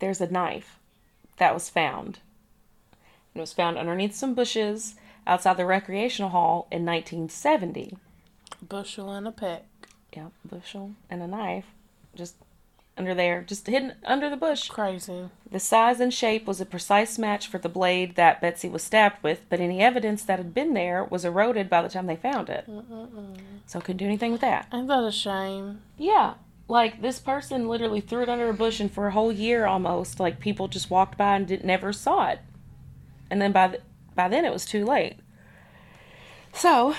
[0.00, 0.78] there's a knife
[1.38, 2.20] that was found.
[3.34, 4.94] It was found underneath some bushes
[5.26, 7.96] outside the recreational hall in 1970.
[8.66, 9.64] Bushel and a peck.
[10.14, 11.66] Yep, bushel and a knife
[12.14, 12.36] just
[12.96, 14.68] under there, just hidden under the bush.
[14.68, 15.28] Crazy.
[15.50, 19.22] The size and shape was a precise match for the blade that Betsy was stabbed
[19.22, 22.48] with, but any evidence that had been there was eroded by the time they found
[22.48, 22.68] it.
[23.66, 24.68] So couldn't do anything with that.
[24.72, 25.80] Ain't that a shame?
[25.96, 26.34] Yeah.
[26.68, 30.20] Like this person literally threw it under a bush and for a whole year almost,
[30.20, 32.40] like people just walked by and did, never saw it.
[33.30, 33.80] And then by the,
[34.14, 35.16] by then it was too late.
[36.52, 36.94] So,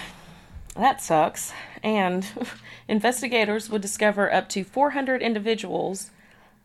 [0.75, 1.53] that sucks.
[1.83, 2.25] And
[2.87, 6.11] investigators would discover up to 400 individuals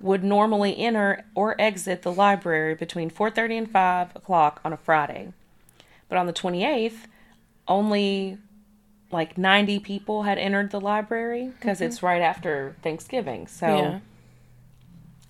[0.00, 5.32] would normally enter or exit the library between 4:30 and 5 o'clock on a Friday.
[6.08, 7.06] But on the 28th,
[7.66, 8.38] only
[9.10, 13.46] like 90 people had entered the library because it's right after Thanksgiving.
[13.46, 13.98] So Yeah.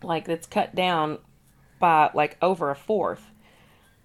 [0.03, 1.19] like it's cut down
[1.79, 3.31] by like over a fourth.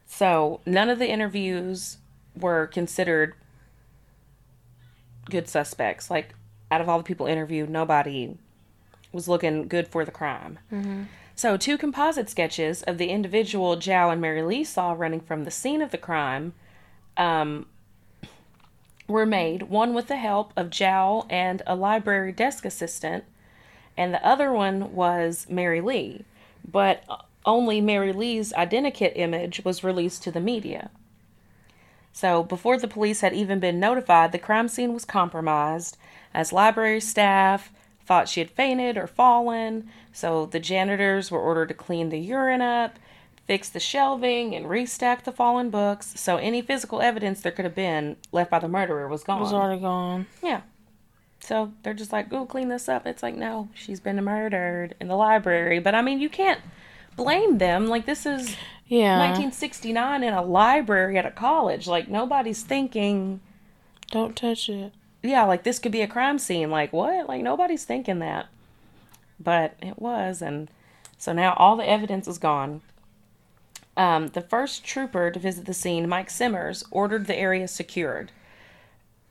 [0.06, 1.98] So none of the interviews
[2.36, 3.34] were considered
[5.30, 6.10] good suspects.
[6.10, 6.36] Like
[6.72, 8.38] out of all the people interviewed, nobody
[9.12, 10.60] was looking good for the crime.
[11.36, 15.52] So two composite sketches of the individual Jow and Mary Lee saw running from the
[15.52, 16.54] scene of the crime
[17.18, 17.66] um,
[19.08, 19.64] were made.
[19.64, 23.24] One with the help of Jow and a library desk assistant,
[23.98, 26.26] and the other one was Mary Lee.
[26.70, 27.04] But
[27.46, 30.90] only Mary Lee's identikit image was released to the media.
[32.14, 35.98] So, before the police had even been notified, the crime scene was compromised
[36.34, 37.72] as library staff
[38.06, 39.90] thought she had fainted or fallen.
[40.12, 43.00] So, the janitors were ordered to clean the urine up,
[43.48, 46.14] fix the shelving, and restack the fallen books.
[46.16, 49.40] So, any physical evidence there could have been left by the murderer was gone.
[49.40, 50.28] It was already gone.
[50.44, 50.62] Yeah.
[51.44, 53.06] So they're just like, go clean this up.
[53.06, 55.80] It's like, no, she's been murdered in the library.
[55.80, 56.62] But I mean, you can't
[57.16, 57.88] blame them.
[57.88, 58.56] Like, this is
[58.88, 59.18] Yeah.
[59.20, 61.88] 1969 in a library at a college.
[61.88, 63.40] Like, nobody's thinking,
[64.12, 64.94] Don't touch it.
[65.22, 66.70] yeah, like this could be a crime scene.
[66.70, 67.28] Like, what?
[67.28, 68.48] Like, nobody's thinking that.
[69.40, 70.42] But it was.
[70.42, 70.70] And
[71.18, 72.82] so now all the evidence is gone.
[73.96, 78.32] Um, the first trooper to visit the scene, Mike Simmers, ordered the area secured.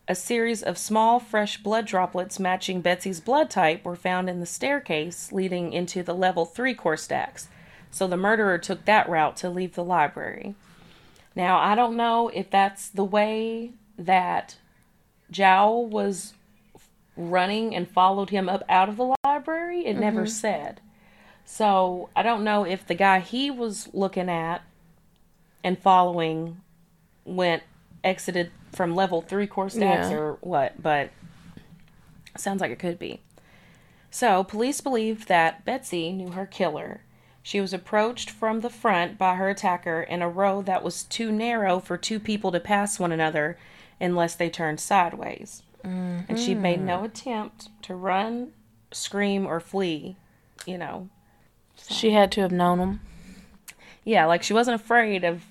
[0.09, 4.47] A series of small, fresh blood droplets matching Betsy's blood type were found in the
[4.47, 7.49] staircase leading into the level 3 core stacks.
[7.93, 10.57] So the murderer took that route to leave the library.
[11.37, 14.57] Now, I don't know if that's the way that
[15.31, 16.33] Jowl was
[17.17, 19.87] running and followed him up out of the library.
[19.87, 20.31] It never mm-hmm.
[20.31, 20.81] said.
[21.45, 24.63] So I don't know if the guy he was looking at
[25.63, 26.61] and following
[27.25, 27.63] went
[28.03, 30.17] exited from level three core stacks Yeah.
[30.17, 31.11] or what, but
[32.37, 33.21] sounds like it could be.
[34.11, 37.03] So police believed that Betsy knew her killer.
[37.43, 41.33] She was approached from the front by her attacker in a row that was too
[41.33, 43.59] narrow for two people to pass one another
[44.01, 45.63] unless they turned sideways.
[45.85, 47.07] And she made no mm-hmm.
[47.07, 48.53] attempt to run,
[48.93, 50.17] scream, or flee,
[50.65, 51.09] you know.
[51.89, 53.01] She had to have known him.
[54.05, 55.43] Yeah, like she wasn't afraid of,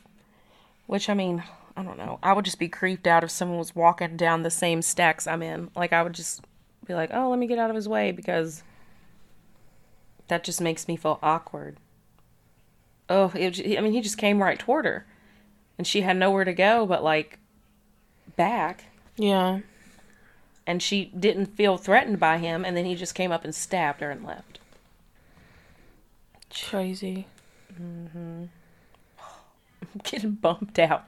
[0.88, 1.44] which I mean,
[1.76, 2.20] I don't know.
[2.24, 5.42] I would just be creeped out if someone was walking down the same stacks I'm
[5.42, 5.70] in.
[5.76, 6.46] Like I would just
[6.86, 8.64] be like, oh, let me get out of his way because
[10.32, 11.76] that just makes me feel awkward.
[13.10, 15.06] Oh, it, I mean, he just came right toward her,
[15.78, 17.38] and she had nowhere to go but like
[18.38, 18.86] back,
[19.18, 19.60] Yeah.
[20.66, 24.00] and she didn't feel threatened by him, and then he just came up and stabbed
[24.00, 24.60] her and left.
[26.70, 27.28] Crazy.
[27.74, 28.46] Mm-hmm.
[29.20, 31.04] I'm getting bumped out.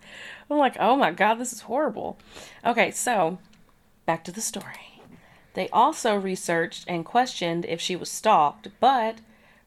[0.49, 2.17] I'm like, oh my god, this is horrible.
[2.65, 3.37] Okay, so
[4.05, 4.92] back to the story.
[5.53, 9.17] They also researched and questioned if she was stalked, but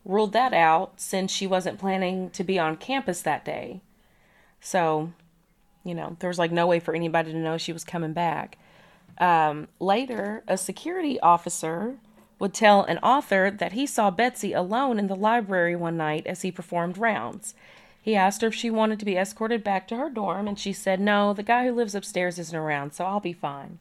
[0.05, 3.81] ruled that out since she wasn't planning to be on campus that day.
[4.61, 5.13] So,
[5.85, 8.59] you know, there was like no way for anybody to know she was coming back.
[9.19, 11.97] Um, later, a security officer
[12.39, 16.43] would tell an author that he saw Betsy alone in the library one night as
[16.43, 17.55] he performed rounds.
[18.01, 20.73] He asked her if she wanted to be escorted back to her dorm, and she
[20.73, 23.79] said, No, the guy who lives upstairs isn't around, so I'll be fine.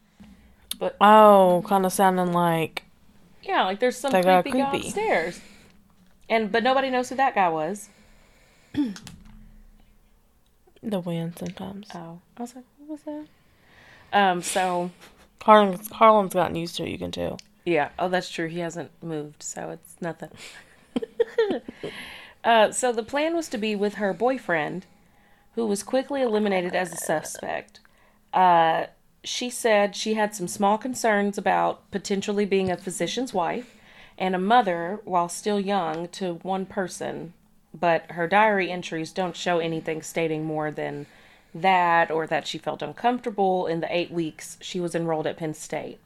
[1.01, 2.83] Oh, kind of sounding like
[3.43, 4.87] Yeah, like there's some guy creepy guy creepy.
[4.87, 5.39] upstairs.
[6.29, 7.89] And but nobody knows who that guy was.
[10.83, 11.87] the wind sometimes.
[11.93, 12.19] Oh.
[12.37, 13.25] I was like, what was that?
[14.13, 14.91] Um, so
[15.41, 17.39] Harlan's, Harlan's gotten used to it, you can tell.
[17.65, 17.89] Yeah.
[17.99, 18.47] Oh, that's true.
[18.47, 20.29] He hasn't moved, so it's nothing.
[22.43, 24.85] uh, so the plan was to be with her boyfriend,
[25.55, 27.79] who was quickly eliminated as a suspect.
[28.33, 28.85] Uh,
[29.25, 33.75] she said she had some small concerns about potentially being a physician's wife
[34.17, 37.33] and a mother while still young to one person,
[37.73, 41.05] but her diary entries don't show anything stating more than
[41.53, 45.53] that or that she felt uncomfortable in the eight weeks she was enrolled at Penn
[45.53, 45.99] State.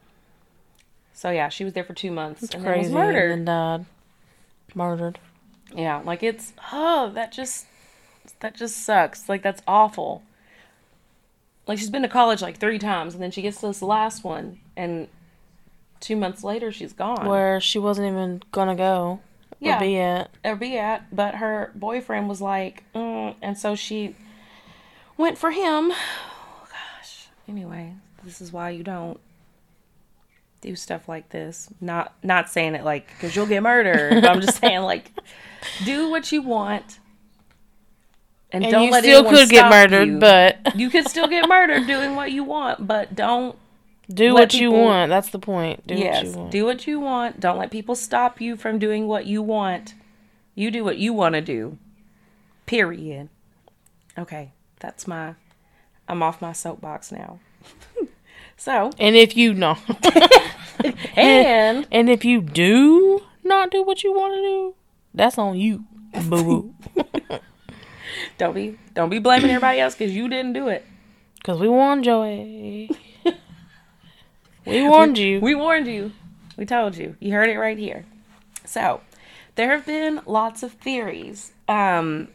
[1.14, 3.32] So yeah, she was there for two months and then was murdered.
[3.32, 3.86] And died.
[4.74, 5.20] Murdered.
[5.76, 7.66] Yeah, like it's oh that just
[8.40, 9.28] that just sucks.
[9.28, 10.24] Like that's awful.
[11.70, 14.24] Like she's been to college like three times and then she gets to this last
[14.24, 15.08] one and
[16.00, 17.28] two months later she's gone.
[17.28, 19.20] Where she wasn't even gonna go.
[19.60, 19.78] Yeah.
[19.78, 20.32] Or be at.
[20.44, 24.16] or be at, but her boyfriend was like, mm, and so she
[25.16, 25.92] went for him.
[25.92, 27.28] Oh, gosh.
[27.48, 29.20] Anyway, this is why you don't
[30.62, 31.70] do stuff like this.
[31.80, 34.24] Not not saying it like because you'll get murdered.
[34.24, 35.12] but I'm just saying like
[35.86, 36.99] do what you want,
[38.52, 40.20] and, And don't you let still could get murdered, you.
[40.20, 43.56] but you could still get murdered doing what you want, but don't
[44.12, 45.10] do what you want.
[45.10, 45.86] That's the point.
[45.86, 46.52] Do yes, what you want.
[46.52, 47.40] do what you want.
[47.40, 49.94] Don't let people stop you from doing what you want.
[50.56, 51.78] You do what you want to do.
[52.66, 53.30] Period.
[54.18, 55.36] Okay, that's my.
[56.08, 57.40] I'm off my soapbox now.
[58.58, 59.80] so, And if you not,
[61.16, 64.76] and and if you do not do what you want to do,
[65.14, 65.86] that's on you,
[66.28, 66.76] boo boo.
[68.38, 70.86] Don't be don't be blaming everybody else because you didn't do it.
[71.44, 72.90] Cause we warned Joey.
[74.66, 75.40] we warned you.
[75.40, 76.12] We warned you.
[76.58, 77.16] We told you.
[77.20, 78.06] You heard it right here.
[78.66, 79.02] So,
[79.56, 81.54] there have been lots of theories.
[81.68, 82.28] Um,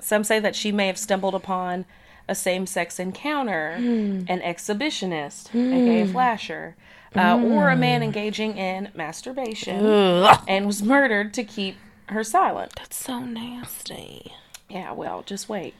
[0.00, 1.86] some say that she may have stumbled upon
[2.28, 6.76] a same sex encounter, an exhibitionist, aka flasher,
[7.16, 10.44] uh, or a man engaging in masturbation Ugh.
[10.46, 12.72] and was murdered to keep her silent.
[12.76, 14.32] That's so nasty.
[14.72, 15.74] Yeah, well, just wait.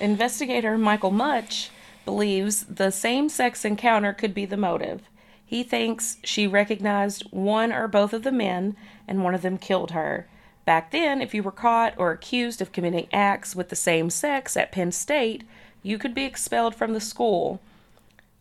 [0.00, 1.70] Investigator Michael Much
[2.06, 5.02] believes the same sex encounter could be the motive.
[5.44, 8.74] He thinks she recognized one or both of the men
[9.06, 10.26] and one of them killed her.
[10.64, 14.56] Back then, if you were caught or accused of committing acts with the same sex
[14.56, 15.42] at Penn State,
[15.82, 17.60] you could be expelled from the school.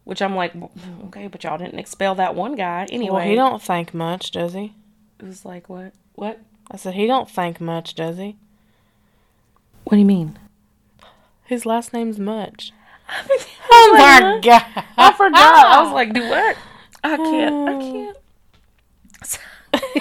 [0.06, 0.54] Which I'm like,
[1.08, 3.14] okay, but y'all didn't expel that one guy anyway.
[3.14, 4.74] Well, he don't think much, does he?
[5.20, 5.92] It was like, what?
[6.16, 6.40] What?
[6.72, 8.38] I said he don't think much, does he?
[9.84, 10.38] What do you mean?
[11.46, 12.72] His last name's Much.
[13.10, 13.38] oh
[13.70, 14.86] Oh my god!
[14.98, 15.66] I forgot.
[15.66, 16.56] I was like, do what?
[17.04, 17.70] I can't.
[17.70, 17.74] I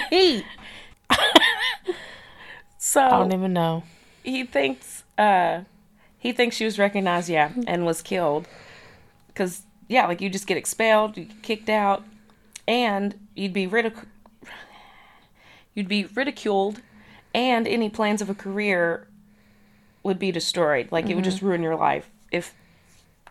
[0.09, 0.45] can't.
[2.77, 3.83] so I don't even know.
[4.23, 5.61] he thinks uh
[6.17, 8.47] he thinks she was recognized, yeah, and was killed.
[9.35, 12.03] Cause yeah, like you just get expelled, you get kicked out,
[12.67, 14.05] and you'd be ridic-
[15.73, 16.81] you'd be ridiculed,
[17.33, 19.07] and any plans of a career
[20.03, 20.91] would be destroyed.
[20.91, 21.47] Like it would just mm-hmm.
[21.47, 22.53] ruin your life if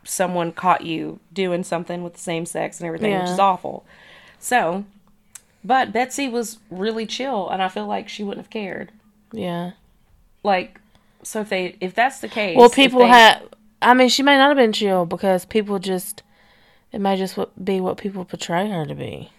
[0.04, 3.84] someone caught you doing something with the same sex and everything, which is awful.
[4.38, 4.84] So,
[5.62, 8.92] but Betsy was really chill, and I feel like she wouldn't have cared.
[9.32, 9.72] Yeah.
[10.42, 10.80] Like,
[11.22, 13.42] so if they if that's the case, Well, people they- have.
[13.82, 16.22] I mean, she may not have been chill because people just.
[16.92, 19.30] It may just be what people portray her to be.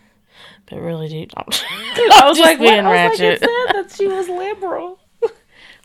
[0.70, 1.32] But really deep.
[1.38, 2.70] I was like, what?
[2.70, 3.40] being I was like, it ratchet.
[3.40, 5.00] said that she was liberal,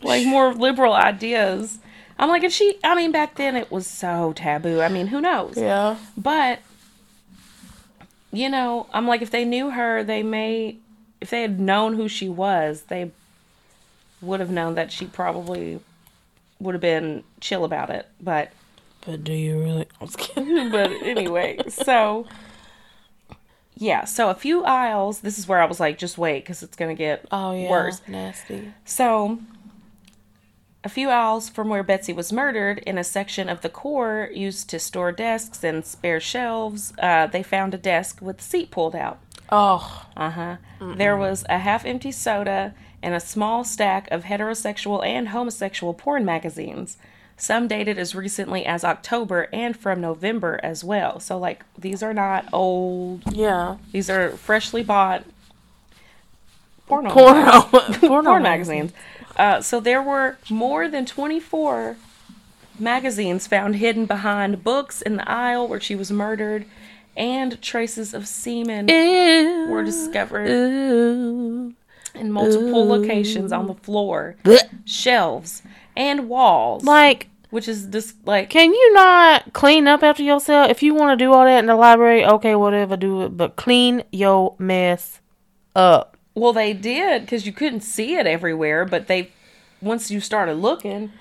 [0.01, 1.79] like more liberal ideas.
[2.19, 2.77] I'm like, and she.
[2.83, 4.81] I mean, back then it was so taboo.
[4.81, 5.55] I mean, who knows?
[5.57, 5.97] Yeah.
[6.17, 6.59] But
[8.31, 10.77] you know, I'm like, if they knew her, they may,
[11.21, 13.11] if they had known who she was, they
[14.21, 15.79] would have known that she probably
[16.59, 18.07] would have been chill about it.
[18.21, 18.51] But
[19.05, 19.87] But do you really?
[20.01, 20.69] I was kidding.
[20.71, 22.27] but anyway, so
[23.75, 25.19] yeah, so a few aisles.
[25.19, 27.69] This is where I was like, just wait, because it's gonna get Oh yeah.
[27.69, 28.01] worse.
[28.07, 28.73] Nasty.
[28.85, 29.39] So,
[30.87, 34.69] a few aisles from where Betsy was murdered, in a section of the core used
[34.69, 38.95] to store desks and spare shelves, uh, they found a desk with the seat pulled
[38.95, 39.19] out.
[39.51, 40.05] Oh.
[40.15, 40.55] Uh huh.
[40.79, 42.73] There was a half empty soda
[43.03, 46.97] and a small stack of heterosexual and homosexual porn magazines.
[47.35, 51.19] Some dated as recently as October and from November as well.
[51.19, 53.75] So, like, these are not old, Yeah.
[53.91, 55.25] these are freshly bought
[56.87, 57.61] porno, Porno.
[57.99, 58.23] Porno.
[58.23, 58.91] porn magazines.
[59.37, 61.95] Uh, so, there were more than 24
[62.79, 66.65] magazines found hidden behind books in the aisle where she was murdered,
[67.15, 69.67] and traces of semen Ew.
[69.69, 71.73] were discovered Ew.
[72.13, 74.69] in multiple locations on the floor, Blech.
[74.85, 75.63] shelves,
[75.95, 76.83] and walls.
[76.83, 80.69] Like, which is just like can you not clean up after yourself?
[80.69, 83.37] If you want to do all that in the library, okay, whatever, do it.
[83.37, 85.21] But clean your mess
[85.75, 86.16] up.
[86.39, 89.31] Well they did because you couldn't see it everywhere, but they
[89.81, 91.11] once you started looking,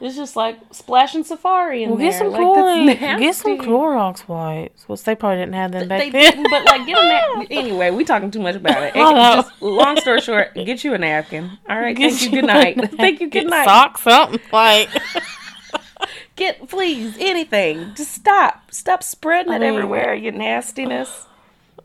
[0.00, 2.10] it's just like splashing safari in Well, there.
[2.10, 3.58] get some like, that's get some.
[3.58, 4.88] Clorox wipes.
[4.88, 6.32] Which they probably didn't have them back They then.
[6.32, 7.46] didn't, but like get a nap.
[7.50, 8.94] Anyway, we talking too much about it.
[8.94, 11.50] Just, long story short, get you a napkin.
[11.68, 12.30] All right, Get thank you.
[12.40, 12.90] Good night.
[12.96, 13.28] Thank you.
[13.28, 13.64] Good night.
[13.66, 14.88] Socks, something like.
[16.36, 17.92] Get please anything.
[17.94, 18.72] Just stop.
[18.72, 20.14] Stop spreading I it mean- everywhere.
[20.14, 21.26] You nastiness.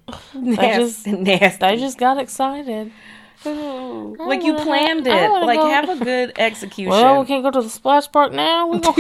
[0.34, 1.58] Nasty, nasty.
[1.60, 2.92] They just got excited.
[3.46, 5.30] like you planned it.
[5.30, 6.92] Like go- have a good execution.
[6.92, 8.68] Well, we can't go to the splash park now.
[8.68, 8.96] We go.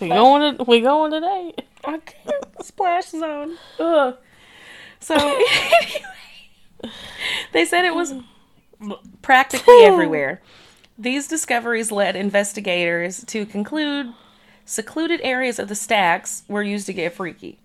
[0.00, 0.56] we going.
[0.56, 1.54] To, we going today.
[1.84, 2.64] I can't.
[2.64, 3.56] Splash zone.
[3.78, 4.16] Ugh.
[5.00, 5.42] So
[7.52, 8.14] they said it was
[9.22, 10.40] practically everywhere.
[10.96, 14.14] These discoveries led investigators to conclude
[14.64, 17.58] secluded areas of the stacks were used to get freaky.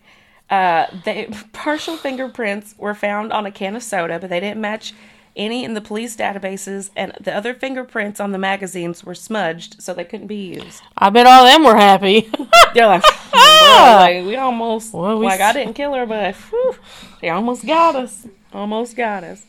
[0.49, 4.93] Uh, they, partial fingerprints were found on a can of soda, but they didn't match
[5.35, 9.93] any in the police databases, and the other fingerprints on the magazines were smudged, so
[9.93, 10.81] they couldn't be used.
[10.97, 12.29] I bet all them were happy.
[12.73, 16.75] They're like, like we almost, Well, we like I s- didn't kill her, but whew,
[17.21, 19.45] they almost got us, almost got us.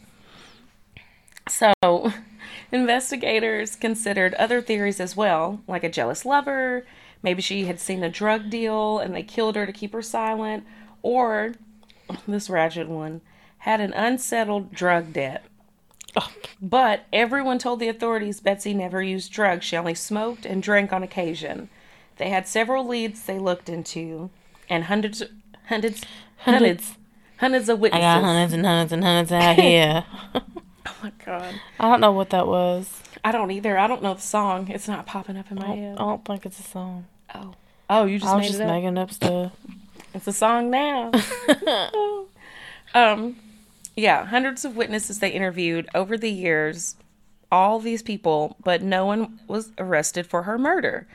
[1.49, 2.13] So,
[2.71, 6.87] investigators considered other theories as well, like a jealous lover.
[7.23, 10.65] Maybe she had seen a drug deal and they killed her to keep her silent,
[11.03, 11.55] or
[12.27, 13.21] this ratchet one
[13.59, 15.45] had an unsettled drug debt.
[16.61, 19.65] But everyone told the authorities Betsy never used drugs.
[19.65, 21.69] She only smoked and drank on occasion.
[22.17, 24.31] They had several leads they looked into,
[24.69, 25.23] and hundreds,
[25.69, 26.05] hundreds,
[26.39, 26.97] hundreds,
[27.39, 28.05] hundreds of witnesses.
[28.05, 30.05] I got hundreds and hundreds and hundreds out here.
[30.35, 33.03] Oh my god, I don't know what that was.
[33.25, 33.79] I don't either.
[33.79, 34.69] I don't know the song.
[34.69, 35.95] It's not popping up in my I head.
[35.95, 37.07] I don't think it's a song.
[37.35, 37.55] Oh,
[37.89, 39.53] oh, you just I was just making up stuff.
[40.13, 41.13] It's a song now.
[42.95, 43.37] um,
[43.97, 46.97] yeah, hundreds of witnesses they interviewed over the years,
[47.53, 51.07] all these people, but no one was arrested for her murder.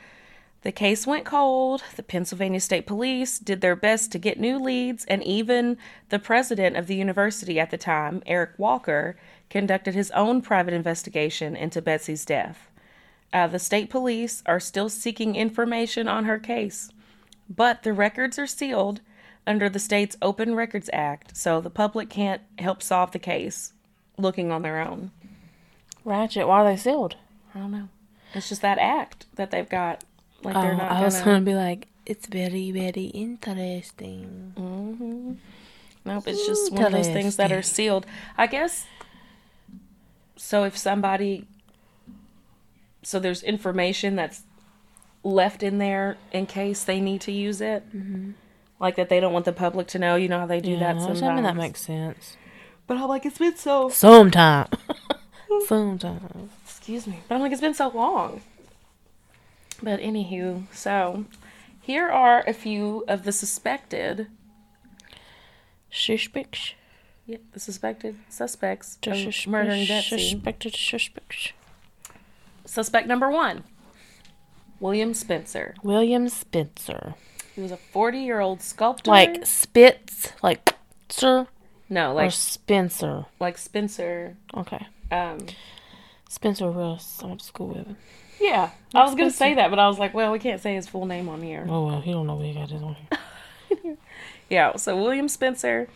[0.62, 1.84] The case went cold.
[1.94, 5.76] The Pennsylvania State Police did their best to get new leads, and even
[6.08, 9.16] the president of the university at the time, Eric Walker,
[9.50, 12.68] conducted his own private investigation into Betsy's death.
[13.32, 16.90] Uh, the state police are still seeking information on her case,
[17.48, 19.00] but the records are sealed
[19.46, 23.72] under the state's Open Records Act, so the public can't help solve the case
[24.18, 25.10] looking on their own.
[26.04, 26.46] Ratchet.
[26.48, 27.16] Why are they sealed?
[27.54, 27.88] I don't know.
[28.34, 30.04] It's just that act that they've got.
[30.42, 31.26] Like they're Oh, not I was gonna.
[31.32, 34.52] gonna be like, it's very, very interesting.
[34.56, 35.32] Mm-hmm.
[36.04, 38.06] Nope, it's just one of those things that are sealed.
[38.36, 38.86] I guess.
[40.36, 41.46] So if somebody,
[43.02, 44.42] so there's information that's
[45.26, 48.30] left in there in case they need to use it, mm-hmm.
[48.78, 50.14] like that they don't want the public to know.
[50.16, 51.34] You know how they do Yeah, that I sometimes.
[51.34, 52.36] mean that makes sense.
[52.86, 53.88] But I'm like, it's been so.
[53.88, 54.68] Sometime.
[55.66, 56.50] Sometime.
[56.64, 57.20] Excuse me.
[57.28, 58.42] But I'm like, it's been so long.
[59.82, 61.24] But anywho, so
[61.80, 64.28] here are a few of the suspected,
[65.90, 66.74] Suspects.
[67.26, 70.30] yeah, the suspected suspects The of sus- murdering Betsy.
[70.30, 71.52] Suspected suspects.
[72.64, 73.64] Suspect number one,
[74.80, 75.74] William Spencer.
[75.82, 77.14] William Spencer.
[77.54, 79.10] He was a 40 year old sculptor.
[79.10, 80.74] Like Spitz, like
[81.08, 81.46] Sir
[81.88, 83.26] no, or like Spencer.
[83.38, 84.36] like Spencer.
[84.54, 84.86] Okay.
[85.10, 85.46] Um,
[86.28, 87.20] Spencer Russ.
[87.22, 87.96] I went to school with him.
[88.40, 90.88] yeah, I was gonna say that, but I was like, well, we can't say his
[90.88, 91.64] full name on here.
[91.68, 93.96] Oh well, he don't know what he got his on here.
[94.48, 95.88] Yeah, so William Spencer,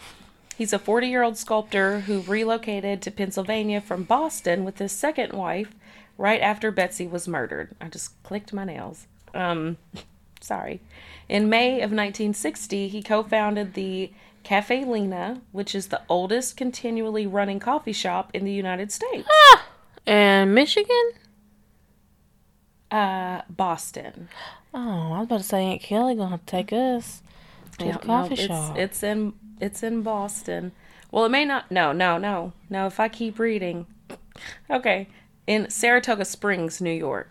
[0.56, 5.32] he's a 40 year old sculptor who relocated to Pennsylvania from Boston with his second
[5.32, 5.72] wife,
[6.20, 7.74] right after Betsy was murdered.
[7.80, 9.06] I just clicked my nails.
[9.34, 9.78] Um,
[10.40, 10.80] sorry.
[11.28, 14.12] In May of 1960, he co founded the
[14.44, 19.26] Cafe Lena, which is the oldest continually running coffee shop in the United States.
[19.30, 19.66] Ah,
[20.06, 21.12] And Michigan?
[22.90, 24.28] Uh, Boston.
[24.74, 27.22] Oh, I was about to say Aunt Kelly gonna have to take us
[27.78, 28.76] to Yeah, the coffee no, shop.
[28.76, 30.72] It's, it's in it's in Boston.
[31.12, 31.70] Well, it may not.
[31.70, 32.86] No, no, no, no.
[32.86, 33.86] If I keep reading,
[34.68, 35.08] okay,
[35.50, 37.30] in Saratoga Springs, New York.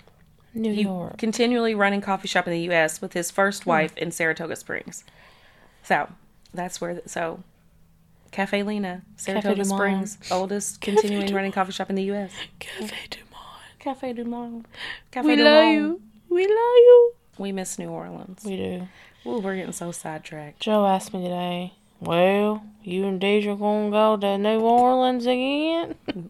[0.54, 1.18] New He York.
[1.18, 3.02] continually running coffee shop in the U.S.
[3.02, 3.70] with his first Hmm.
[3.70, 5.04] wife in Saratoga Springs.
[5.84, 6.10] So
[6.54, 7.02] that's where.
[7.06, 7.44] So,
[8.32, 9.68] Cafe Lena, Saratoga Monde.
[9.68, 12.32] Springs, oldest Cafe continuing Du running coffee shop in the U.S.
[12.60, 13.80] Cafe Du Monde.
[13.80, 14.66] Cafe Du Monde.
[15.12, 15.76] Cafe We Du love Monde.
[15.76, 16.02] you.
[16.30, 16.50] We love
[16.88, 17.14] you.
[17.38, 18.44] We miss New Orleans.
[18.44, 18.88] We do.
[19.26, 20.60] Ooh, we're getting so sidetracked.
[20.60, 25.96] Joe asked me today, well, you and Deidra gonna go to New Orleans again?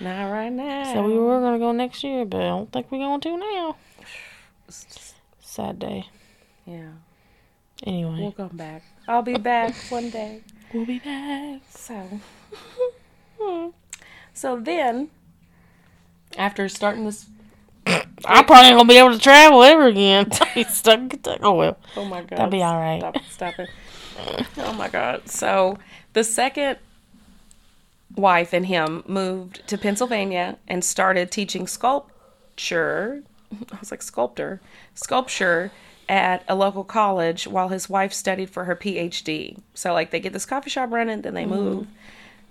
[0.00, 0.92] Not right now.
[0.92, 3.76] so we were gonna go next year, but I don't think we're going to now.
[5.40, 6.06] Sad day.
[6.66, 6.90] Yeah.
[7.84, 8.82] Anyway, We'll come back.
[9.06, 10.42] I'll be back one day.
[10.72, 11.62] we'll be back.
[11.70, 12.20] So,
[14.34, 15.10] so then,
[16.36, 17.26] after starting this,
[17.86, 20.30] I probably ain't gonna be able to travel ever again.
[20.68, 21.40] Stuck in Kentucky.
[21.42, 21.78] Oh well.
[21.96, 23.00] oh my god, That'll be all right.
[23.00, 23.68] Stop, stop it.
[24.58, 25.28] Oh my god.
[25.28, 25.78] So
[26.12, 26.78] the second
[28.16, 33.22] wife and him moved to Pennsylvania and started teaching sculpture.
[33.72, 34.60] I was like sculptor,
[34.94, 35.70] sculpture
[36.08, 39.58] at a local college while his wife studied for her PhD.
[39.74, 41.54] So like they get this coffee shop running, then they mm-hmm.
[41.54, 41.86] move.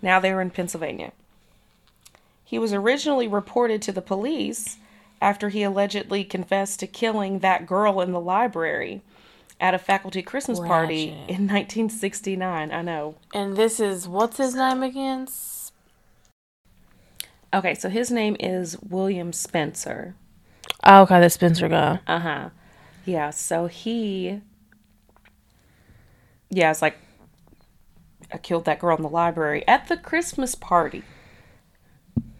[0.01, 1.12] Now they're in Pennsylvania.
[2.43, 4.78] He was originally reported to the police
[5.22, 9.01] after he allegedly confessed to killing that girl in the library
[9.60, 12.72] at a faculty Christmas party in 1969.
[12.72, 13.16] I know.
[13.34, 15.28] And this is what's his name again?
[17.53, 20.16] Okay, so his name is William Spencer.
[20.84, 21.99] Oh, okay, the Spencer guy.
[22.05, 22.49] Uh huh.
[23.05, 24.41] Yeah, so he.
[26.49, 26.97] Yeah, it's like.
[28.32, 31.03] I killed that girl in the library at the Christmas party.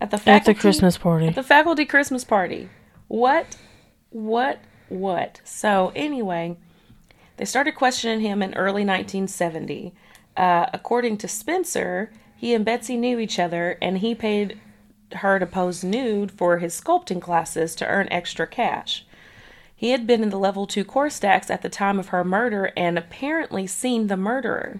[0.02, 1.28] At the At the Christmas party.
[1.28, 2.70] At the faculty Christmas party.
[3.08, 3.56] What?
[4.10, 4.60] What?
[4.90, 5.40] What?
[5.46, 6.58] So, anyway,
[7.38, 9.94] they started questioning him in early 1970.
[10.36, 14.60] Uh, according to Spencer, he and Betsy knew each other and he paid
[15.14, 19.06] her to pose nude for his sculpting classes to earn extra cash.
[19.76, 22.72] He had been in the level 2 core stacks at the time of her murder
[22.76, 24.80] and apparently seen the murderer.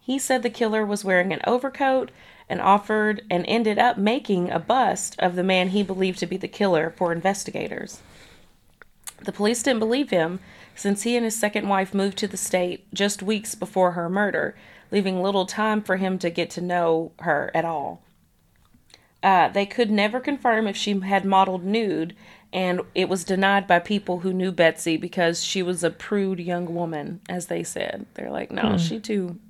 [0.00, 2.10] He said the killer was wearing an overcoat
[2.48, 6.36] and offered and ended up making a bust of the man he believed to be
[6.36, 8.00] the killer for investigators.
[9.26, 10.38] The police didn't believe him
[10.76, 14.56] since he and his second wife moved to the state just weeks before her murder,
[14.92, 18.02] leaving little time for him to get to know her at all.
[19.24, 22.14] Uh, they could never confirm if she had modeled nude,
[22.52, 26.72] and it was denied by people who knew Betsy because she was a prude young
[26.72, 28.06] woman, as they said.
[28.14, 29.40] They're like, no, she too,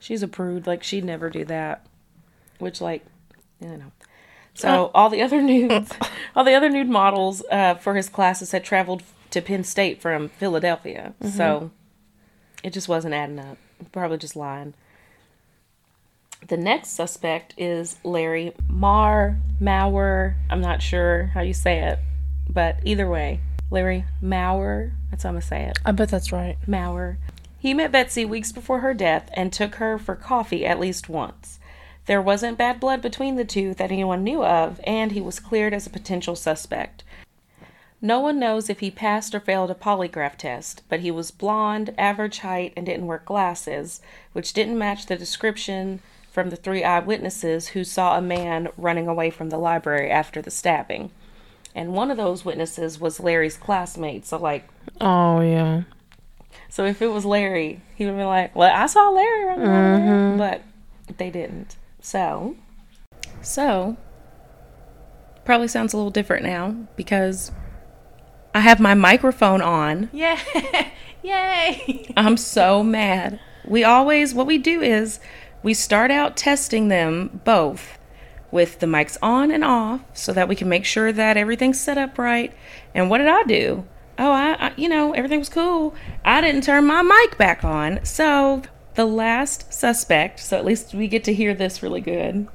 [0.00, 0.66] she's a prude.
[0.66, 1.86] Like she'd never do that.
[2.58, 3.04] Which, like,
[3.60, 3.92] you know.
[4.54, 5.92] So all the other nudes,
[6.36, 10.28] all the other nude models uh, for his classes had traveled to Penn State from
[10.28, 11.14] Philadelphia.
[11.22, 11.70] So
[12.62, 13.56] it just wasn't adding up.
[13.90, 14.74] Probably just lying.
[16.48, 20.34] The next suspect is Larry Mar Mauer.
[20.50, 21.98] I'm not sure how you say it,
[22.48, 23.40] but either way,
[23.70, 24.92] Larry Mauer.
[25.10, 25.78] That's how I'm gonna say it.
[25.84, 26.58] I bet that's right.
[26.66, 27.16] Mauer.
[27.58, 31.60] He met Betsy weeks before her death and took her for coffee at least once.
[32.06, 35.72] There wasn't bad blood between the two that anyone knew of, and he was cleared
[35.72, 37.04] as a potential suspect.
[38.04, 41.94] No one knows if he passed or failed a polygraph test, but he was blond,
[41.96, 44.00] average height, and didn't wear glasses,
[44.32, 46.00] which didn't match the description
[46.32, 50.50] from the three eyewitnesses who saw a man running away from the library after the
[50.50, 51.12] stabbing.
[51.76, 54.66] And one of those witnesses was Larry's classmate, so like
[55.00, 55.82] Oh yeah.
[56.68, 60.38] so if it was Larry, he would be like, "Well, I saw Larry there," mm-hmm.
[60.38, 60.62] but
[61.18, 61.76] they didn't.
[62.02, 62.56] So,
[63.40, 63.96] so
[65.44, 67.52] probably sounds a little different now because
[68.54, 70.10] I have my microphone on.
[70.12, 70.38] Yeah.
[71.22, 72.12] Yay.
[72.16, 73.40] I'm so mad.
[73.64, 75.20] We always what we do is
[75.62, 77.98] we start out testing them both
[78.50, 81.96] with the mics on and off so that we can make sure that everything's set
[81.98, 82.52] up right.
[82.94, 83.86] And what did I do?
[84.18, 85.94] Oh, I, I you know, everything was cool.
[86.24, 88.04] I didn't turn my mic back on.
[88.04, 88.62] So,
[88.94, 92.48] the last suspect, so at least we get to hear this really good,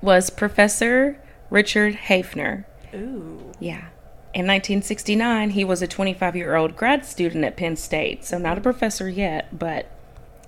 [0.00, 1.20] was Professor
[1.50, 2.64] Richard Haefner.
[2.94, 3.52] Ooh.
[3.58, 3.88] Yeah.
[4.34, 8.58] In 1969, he was a 25 year old grad student at Penn State, so not
[8.58, 9.90] a professor yet, but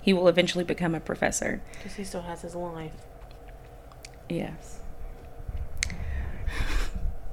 [0.01, 1.61] he will eventually become a professor.
[1.73, 2.93] Because he still has his life.
[4.29, 4.79] Yes.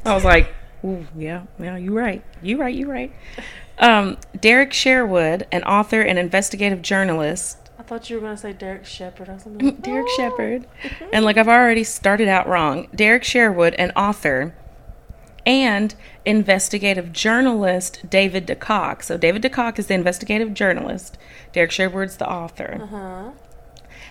[0.04, 2.22] I was like, Ooh, yeah, yeah, you're right.
[2.40, 2.74] You're right.
[2.74, 3.12] You're right.
[3.80, 7.58] Um, Derek Sherwood, an author and investigative journalist.
[7.78, 9.76] I thought you were gonna say Derek Shepard or something.
[9.76, 10.66] Derek Shepard.
[11.12, 12.88] And like I've already started out wrong.
[12.94, 14.54] Derek Sherwood, an author
[15.46, 19.02] and investigative journalist David DeKok.
[19.02, 21.16] So David DeKok is the investigative journalist.
[21.52, 22.80] Derek Sherwood's the author.
[22.82, 23.30] Uh-huh.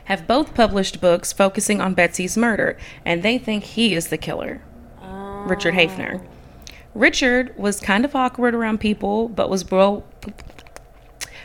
[0.05, 4.61] Have both published books focusing on Betsy's murder, and they think he is the killer.
[5.47, 6.21] Richard Haefner.
[6.97, 10.03] Richard was kind of awkward around people, but was well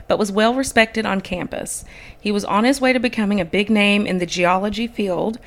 [0.08, 1.84] but was well respected on campus.
[2.18, 5.38] He was on his way to becoming a big name in the geology field.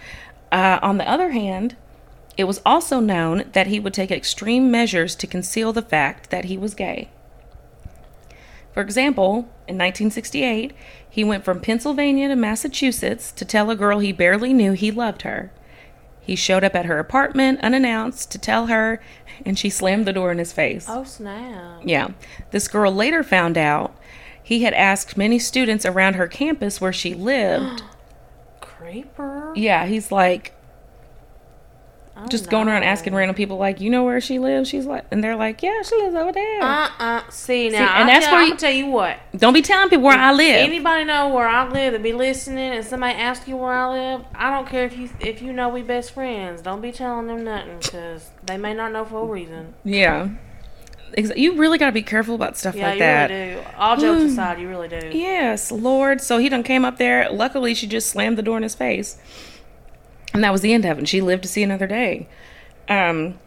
[0.52, 1.76] Uh, on the other hand,
[2.38, 6.46] it was also known that he would take extreme measures to conceal the fact that
[6.46, 7.10] he was gay.
[8.74, 10.74] For example, in 1968,
[11.10, 15.24] he went from Pennsylvania to Massachusetts to tell a girl he barely knew he loved
[15.24, 15.52] her.
[16.26, 19.02] He showed up at her apartment unannounced to tell her,
[19.46, 20.88] and she slammed the door in his face.
[20.90, 21.82] Oh snap!
[21.84, 22.10] Yeah.
[22.52, 23.96] This girl later found out
[24.42, 27.84] he had asked many students around her campus where she lived.
[28.62, 29.52] Creeper.
[29.56, 30.54] yeah, he's like
[32.18, 35.04] Oh, just going around asking random people like, "You know where she lives?" She's like,
[35.12, 37.30] and they're like, "Yeah, she lives over there." Uh-uh.
[37.30, 39.18] See now, and I'll that's tell, where I'm you- gonna tell you what.
[39.36, 40.56] Don't be telling people where I live.
[40.56, 44.22] Anybody know where I live that be listening and somebody ask you where I live?
[44.34, 46.62] I don't care if you if you know we best friends.
[46.62, 49.74] Don't be telling them nothing because they may not know for a reason.
[49.84, 50.30] yeah.
[51.36, 53.30] You really got to be careful about stuff Yeah, like you that.
[53.30, 53.62] really do.
[53.78, 55.12] All jokes aside, you really do.
[55.14, 56.20] Yes, Lord.
[56.20, 57.30] So he done came up there.
[57.32, 59.18] Luckily, she just slammed the door in his face.
[60.36, 61.00] And that was the end of it.
[61.00, 62.28] And she lived to see another day.
[62.90, 63.40] Um,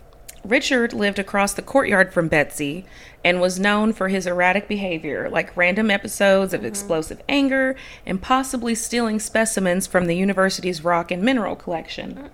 [0.42, 2.86] Richard lived across the courtyard from Betsy
[3.22, 7.76] and was known for his erratic behavior, like random episodes of explosive anger
[8.06, 12.30] and possibly stealing specimens from the university's rock and mineral collection.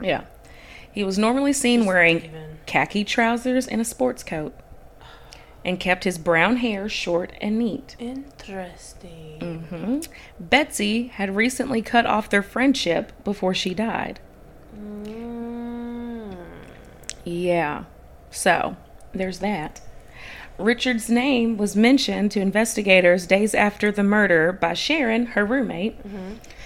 [0.00, 0.24] Yeah.
[0.92, 2.30] He was normally seen wearing
[2.66, 4.54] khaki trousers and a sports coat
[5.64, 7.96] and kept his brown hair short and neat.
[7.98, 9.29] Interesting.
[9.40, 10.00] Hmm
[10.38, 14.20] Betsy had recently cut off their friendship before she died.
[14.76, 16.36] Mm.
[17.24, 17.84] Yeah.
[18.30, 18.76] So,
[19.12, 19.80] there's that.
[20.58, 25.96] Richard's name was mentioned to investigators days after the murder by Sharon, her roommate.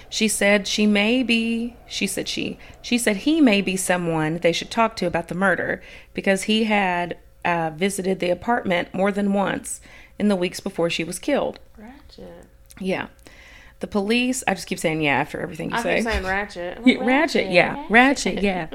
[0.08, 4.52] She said she may be, she said she, she said he may be someone they
[4.52, 9.32] should talk to about the murder because he had uh, visited the apartment more than
[9.32, 9.80] once
[10.18, 11.58] in the weeks before she was killed.
[11.76, 12.43] Ratchet.
[12.80, 13.08] Yeah.
[13.80, 15.96] The police, I just keep saying yeah after everything you I say.
[15.96, 16.78] keep saying ratchet.
[16.86, 17.86] Yeah, Ratchet, yeah.
[17.90, 18.68] Ratchet, yeah.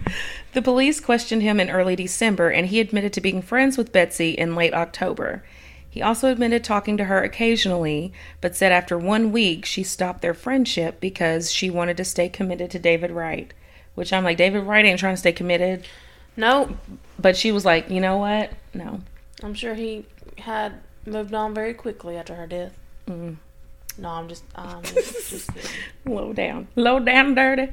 [0.52, 4.32] the police questioned him in early December, and he admitted to being friends with Betsy
[4.32, 5.42] in late October.
[5.88, 10.34] He also admitted talking to her occasionally, but said after one week she stopped their
[10.34, 13.52] friendship because she wanted to stay committed to David Wright.
[13.96, 15.84] Which I'm like, David Wright ain't trying to stay committed.
[16.36, 16.70] Nope.
[17.18, 18.52] But she was like, you know what?
[18.72, 19.00] No.
[19.42, 20.06] I'm sure he
[20.38, 20.74] had
[21.06, 22.76] moved on very quickly after her death.
[23.10, 23.36] Mm.
[23.98, 25.50] No, I'm just, um, just.
[26.06, 26.68] Low down.
[26.76, 27.72] Low down dirty.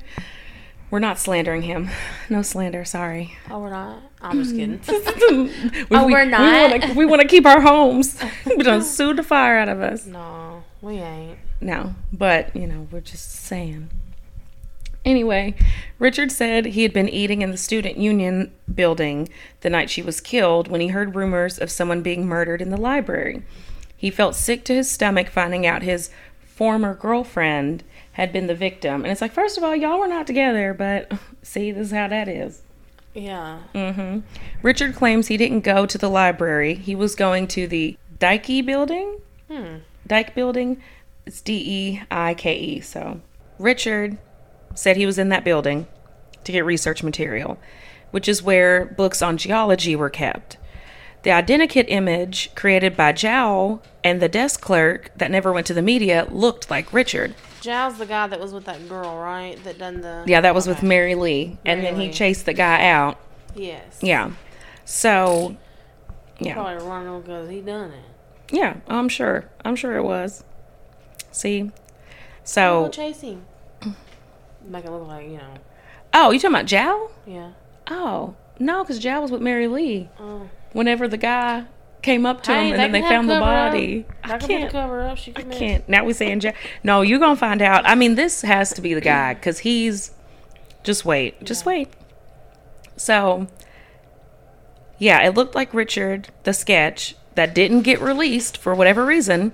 [0.90, 1.90] We're not slandering him.
[2.30, 3.38] No slander, sorry.
[3.52, 4.02] Oh, we're not.
[4.22, 4.80] I'm just kidding.
[5.90, 6.96] we, Oh, we're not?
[6.96, 8.18] We want to keep our homes.
[8.46, 10.06] we don't sue the fire out of us.
[10.06, 11.38] no, we ain't.
[11.60, 13.90] No, but you know, we're just saying.
[15.04, 15.56] Anyway,
[16.00, 19.30] Richard said he had been eating in the student union building
[19.62, 22.78] the night she was killed when he heard rumors of someone being murdered in the
[22.78, 23.42] library.
[23.98, 26.12] He felt sick to his stomach finding out his
[26.46, 27.84] former girlfriend
[28.14, 29.04] had been the victim.
[29.04, 32.08] And it's like, first of all, y'all were not together, but see, this is how
[32.08, 32.62] that is.
[33.14, 33.60] Yeah.
[33.74, 34.20] Mm-hmm.
[34.62, 36.76] Richard claims he didn't go to the library.
[36.76, 39.20] He was going to the Deike building.
[39.52, 39.78] Hmm.
[40.08, 40.82] Deike building.
[41.26, 42.80] It's D E I K E.
[42.80, 43.22] So
[43.58, 44.18] Richard
[44.76, 45.88] said he was in that building
[46.44, 47.58] to get research material,
[48.12, 50.58] which is where books on geology were kept.
[51.28, 55.82] The identikit image created by Jowl and the desk clerk that never went to the
[55.82, 57.36] media looked like Richard.
[57.60, 59.62] Jow's the guy that was with that girl, right?
[59.66, 60.24] That done the.
[60.26, 61.58] Yeah, that was with Mary Lee.
[61.66, 62.14] And Mary then he Lee.
[62.14, 63.20] chased the guy out.
[63.58, 64.00] Yes.
[64.02, 64.32] Yeah.
[64.86, 65.58] So,
[66.40, 66.54] yeah.
[66.54, 68.56] Probably running because he done it.
[68.56, 69.50] Yeah, I'm sure.
[69.66, 70.46] I'm sure it was.
[71.34, 71.64] See?
[71.74, 71.82] Oh,
[72.46, 73.44] So, chase him.
[74.66, 75.56] Make it look like you know.
[76.14, 77.10] oh, you talking about Jow?
[77.26, 77.52] Yeah.
[77.88, 80.08] Oh, no, because Jow was with Mary Lee.
[80.22, 80.50] Oh.
[80.78, 81.66] Whenever the guy
[82.04, 84.06] came up to Hey, him and then they found the body.
[84.24, 84.72] I That could be the can't.
[84.72, 85.18] cover up.
[85.18, 85.90] She I can't.
[85.90, 86.56] Now we're saying Jack.
[86.84, 87.84] No, you're going to find out.
[87.88, 90.12] I mean, this has to be the guy because he's.
[90.84, 91.44] Just wait.
[91.44, 91.70] Just Yeah.
[91.72, 91.90] wait.
[92.96, 93.48] So,
[95.00, 99.54] yeah, it looked like Richard, the sketch, that didn't get released for whatever reason.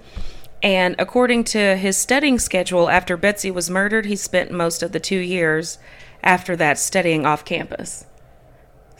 [0.62, 5.00] And according to his studying schedule, after Betsy was murdered, he spent most of the
[5.00, 5.78] two years
[6.22, 8.06] after that studying off campus.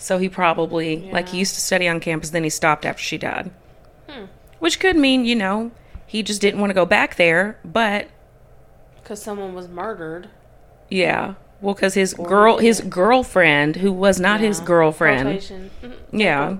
[0.04, 3.18] So he probably, like, he used to study on campus, then he stopped after she
[3.18, 3.52] died.
[4.10, 4.26] Hmm.
[4.60, 5.72] Which could mean, you know,
[6.06, 8.10] he just didn't want to go back there, but
[9.02, 10.28] Because someone was murdered.
[10.90, 11.36] yeah.
[11.62, 15.94] Well, because his Or girl, his girlfriend, who was not his girlfriend, Mhm.
[16.12, 16.58] Yeah.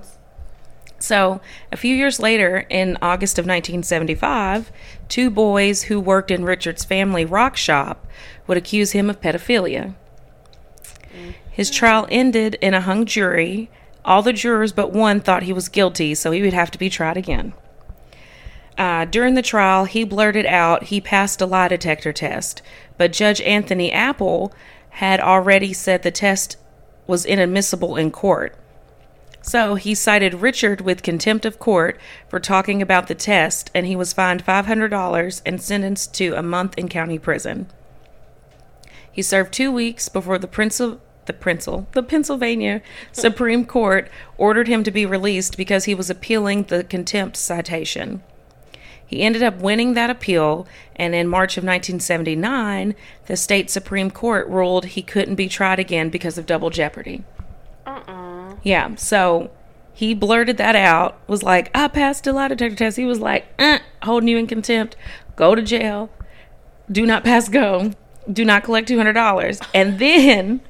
[0.98, 4.72] So, a few years later, in August of 1975,
[5.10, 8.06] two boys who worked in Richard's family rock shop
[8.46, 9.92] would accuse him of pedophilia.
[11.54, 13.70] His trial ended in a hung jury.
[14.04, 16.90] All the jurors but one thought he was guilty, so he would have to be
[16.90, 17.52] tried again.
[18.76, 22.60] Uh, during the trial, he blurted out he passed a lie detector test,
[22.98, 24.52] but Judge Anthony Apple
[24.90, 26.56] had already said the test
[27.06, 28.58] was inadmissible in court.
[29.40, 33.94] So he cited Richard with contempt of court for talking about the test, and he
[33.94, 37.68] was fined $500 and sentenced to a month in county prison.
[39.12, 40.80] He served two weeks before the Prince
[41.26, 46.64] the Princel, the Pennsylvania Supreme Court ordered him to be released because he was appealing
[46.64, 48.22] the contempt citation.
[49.06, 50.66] He ended up winning that appeal,
[50.96, 52.94] and in March of 1979,
[53.26, 57.22] the state Supreme Court ruled he couldn't be tried again because of double jeopardy.
[57.86, 58.56] Uh-uh.
[58.62, 59.50] Yeah, so
[59.92, 62.96] he blurted that out, was like, I passed a lie detector test.
[62.96, 64.96] He was like, uh, holding you in contempt,
[65.36, 66.10] go to jail,
[66.90, 67.92] do not pass go,
[68.30, 69.68] do not collect $200.
[69.74, 70.60] And then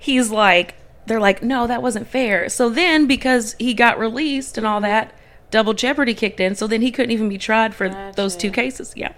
[0.00, 0.74] he's like,
[1.06, 2.48] they're like, no, that wasn't fair.
[2.48, 5.12] So then, because he got released and all that,
[5.50, 6.54] double jeopardy kicked in.
[6.54, 8.92] So then he couldn't even be tried for those two cases.
[8.96, 9.12] Yeah.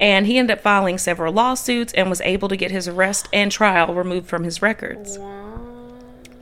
[0.00, 3.50] And he ended up filing several lawsuits and was able to get his arrest and
[3.50, 5.18] trial removed from his records.
[5.18, 5.28] What?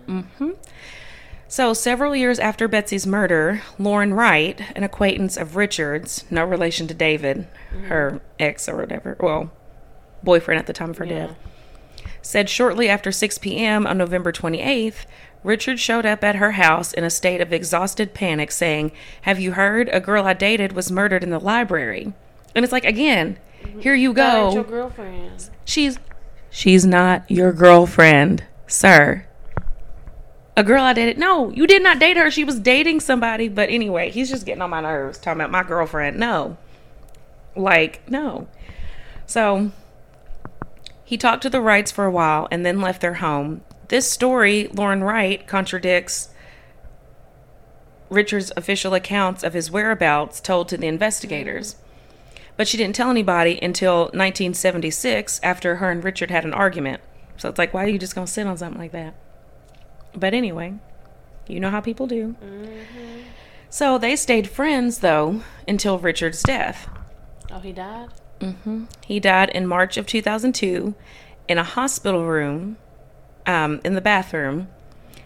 [0.06, 0.50] Mm-hmm.
[1.48, 6.94] So, several years after Betsy's murder, Lauren Wright, an acquaintance of Richard's, no relation to
[6.94, 7.46] David,
[7.86, 8.24] her mm-hmm.
[8.38, 9.52] ex or whatever, well,
[10.24, 11.28] boyfriend at the time of her Yeah.
[11.28, 11.36] death,
[12.26, 13.86] said shortly after 6 p.m.
[13.86, 15.06] on November 28th,
[15.44, 18.90] Richard showed up at her house in a state of exhausted panic, saying,
[19.22, 19.88] Have you heard?
[19.92, 22.12] A girl I dated was murdered in the library.
[22.54, 23.38] And it's like, again,
[23.78, 24.52] here you go.
[24.52, 25.50] your girlfriend.
[25.64, 25.98] She's
[26.50, 29.24] she's not your girlfriend, sir.
[30.56, 31.18] A girl I dated.
[31.18, 32.30] No, you did not date her.
[32.30, 33.48] She was dating somebody.
[33.48, 36.18] But anyway, he's just getting on my nerves talking about my girlfriend.
[36.18, 36.56] No.
[37.54, 38.48] Like, no.
[39.26, 39.70] So
[41.06, 43.62] he talked to the Wrights for a while and then left their home.
[43.88, 46.30] This story, Lauren Wright, contradicts
[48.10, 51.76] Richard's official accounts of his whereabouts told to the investigators.
[52.56, 57.00] But she didn't tell anybody until 1976 after her and Richard had an argument.
[57.36, 59.14] So it's like, why are you just going to sit on something like that?
[60.12, 60.74] But anyway,
[61.46, 62.34] you know how people do.
[62.42, 63.20] Mm-hmm.
[63.70, 66.88] So they stayed friends, though, until Richard's death.
[67.52, 68.08] Oh, he died?
[69.06, 70.94] He died in March of 2002
[71.48, 72.76] in a hospital room
[73.46, 74.68] um, in the bathroom.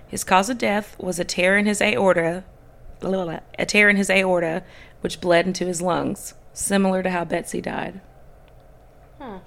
[0.07, 2.45] His cause of death was a tear in his aorta,
[3.03, 4.63] a tear in his aorta,
[5.01, 8.01] which bled into his lungs, similar to how Betsy died.
[9.19, 9.39] Huh.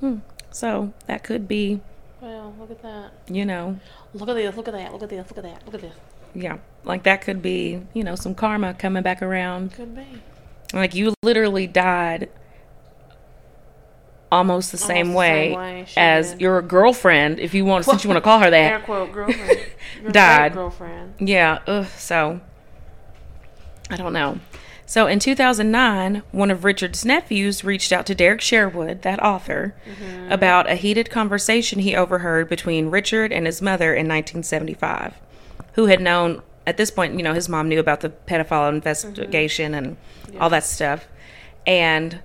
[0.00, 0.18] Hmm.
[0.50, 1.80] So that could be,
[2.20, 3.10] Well, look at that.
[3.28, 3.78] you know,
[4.12, 5.94] Look at this, look at that, look at this, look at that, look at this.
[6.34, 9.72] yeah, like that could be, you know, some karma coming back around.
[9.72, 10.06] Could be.
[10.72, 12.28] Like you literally died
[14.34, 16.40] almost the same the way, same way as did.
[16.40, 18.84] your girlfriend, if you want, since you want to call her Air that.
[18.84, 19.60] quote girlfriend.
[20.02, 20.52] Your Died.
[20.52, 21.14] girlfriend.
[21.20, 22.40] Yeah, ugh, so
[23.90, 24.40] I don't know.
[24.86, 30.30] So in 2009, one of Richard's nephews reached out to Derek Sherwood, that author, mm-hmm.
[30.30, 35.14] about a heated conversation he overheard between Richard and his mother in 1975,
[35.74, 38.76] who had known at this point, you know, his mom knew about the pedophile mm-hmm.
[38.76, 39.96] investigation and
[40.40, 41.06] all that stuff.
[41.66, 42.20] And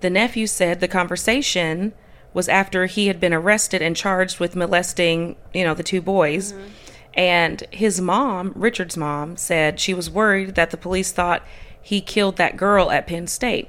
[0.00, 1.92] the nephew said the conversation
[2.32, 6.52] was after he had been arrested and charged with molesting, you know, the two boys.
[6.52, 6.68] Mm-hmm.
[7.14, 11.44] And his mom, Richard's mom, said she was worried that the police thought
[11.82, 13.68] he killed that girl at Penn State.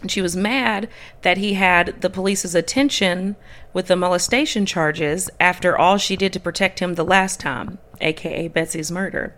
[0.00, 0.88] And she was mad
[1.22, 3.36] that he had the police's attention
[3.72, 8.48] with the molestation charges after all she did to protect him the last time, aka
[8.48, 9.36] Betsy's murder.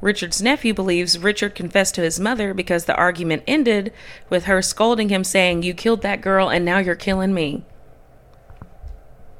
[0.00, 3.92] Richard's nephew believes Richard confessed to his mother because the argument ended
[4.28, 7.64] with her scolding him, saying, You killed that girl and now you're killing me.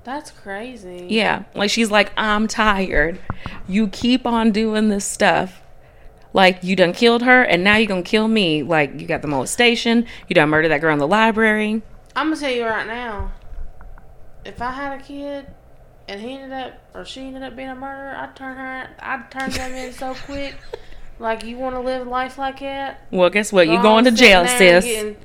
[0.04, 1.06] That's crazy.
[1.10, 1.44] Yeah.
[1.54, 3.18] Like she's like, I'm tired.
[3.66, 5.62] You keep on doing this stuff.
[6.32, 8.62] Like you done killed her and now you're gonna kill me.
[8.62, 11.82] Like you got the molestation, you done murdered that girl in the library.
[12.14, 13.32] I'm gonna tell you right now.
[14.44, 15.48] If I had a kid
[16.08, 19.30] and he ended up or she ended up being a murderer, I'd turn her I'd
[19.30, 20.54] turn them in so quick.
[21.18, 23.06] Like you wanna live life like that?
[23.10, 23.68] Well, guess what?
[23.68, 24.84] You Go going to jail, sis.
[24.84, 25.16] And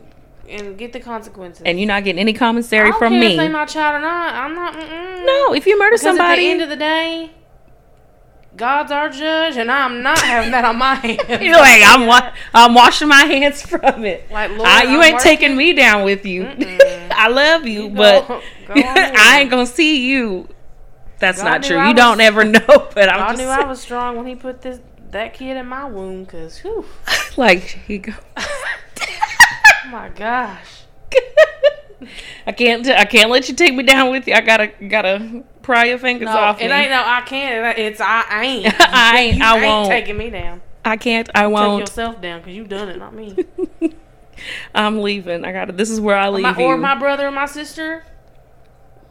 [0.47, 1.63] get, and, get the consequences.
[1.65, 3.34] And you're not getting any commissary from me.
[3.34, 4.34] if they my child or not.
[4.34, 4.73] I'm not.
[4.73, 5.25] Mm-mm.
[5.25, 7.32] No, if you murder Because at the somebody, end of the day,
[8.55, 10.95] God's our judge, and I'm not having that on my
[11.27, 11.41] hands.
[11.41, 14.32] You're like I'm wa- I'm washing my hands from it.
[14.32, 16.43] Like, Lord, I, you I'm ain't taking me down with you.
[17.11, 18.41] I love you, You but go.
[18.69, 20.47] I ain't gonna see you.
[21.22, 21.78] That's God not true.
[21.78, 24.61] I You don't ever know, but I'm I knew I was strong when he put
[24.61, 24.80] this
[25.11, 26.86] that kid in my womb, cause whew,
[27.38, 28.13] like he go.
[28.38, 30.84] oh my gosh.
[32.47, 32.88] I can't.
[32.88, 34.34] I can't let you take me down with you.
[34.34, 36.74] I gotta gotta pry your fingers No, off it me.
[36.74, 37.03] ain't no.
[37.05, 37.78] I can't.
[37.78, 38.76] It's I, I ain't.
[38.80, 39.88] I ain't- You I ain't won't.
[39.89, 40.61] taking me down.
[40.84, 41.30] I can't.
[41.36, 41.82] I Take won't.
[41.82, 43.36] yourself down, cause you done it, not me.
[44.74, 45.45] I'm leaving.
[45.45, 45.74] I gotta.
[45.74, 46.65] This is where I leave my, you.
[46.65, 48.03] or my brother and my sister.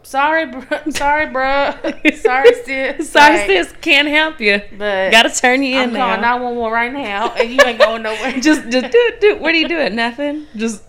[0.02, 0.62] Sorry, bro.
[0.90, 1.74] Sorry, bro.
[2.16, 3.10] Sorry, sis.
[3.12, 3.74] Sorry, Like, sis.
[3.80, 4.60] Can't help you.
[4.76, 5.90] But Gotta turn you in.
[5.90, 8.32] I'm in calling 911 right now, and you ain't going nowhere.
[8.40, 9.36] Just, just do, do.
[9.38, 9.94] What are you doing?
[9.94, 10.46] Nothing.
[10.56, 10.82] Just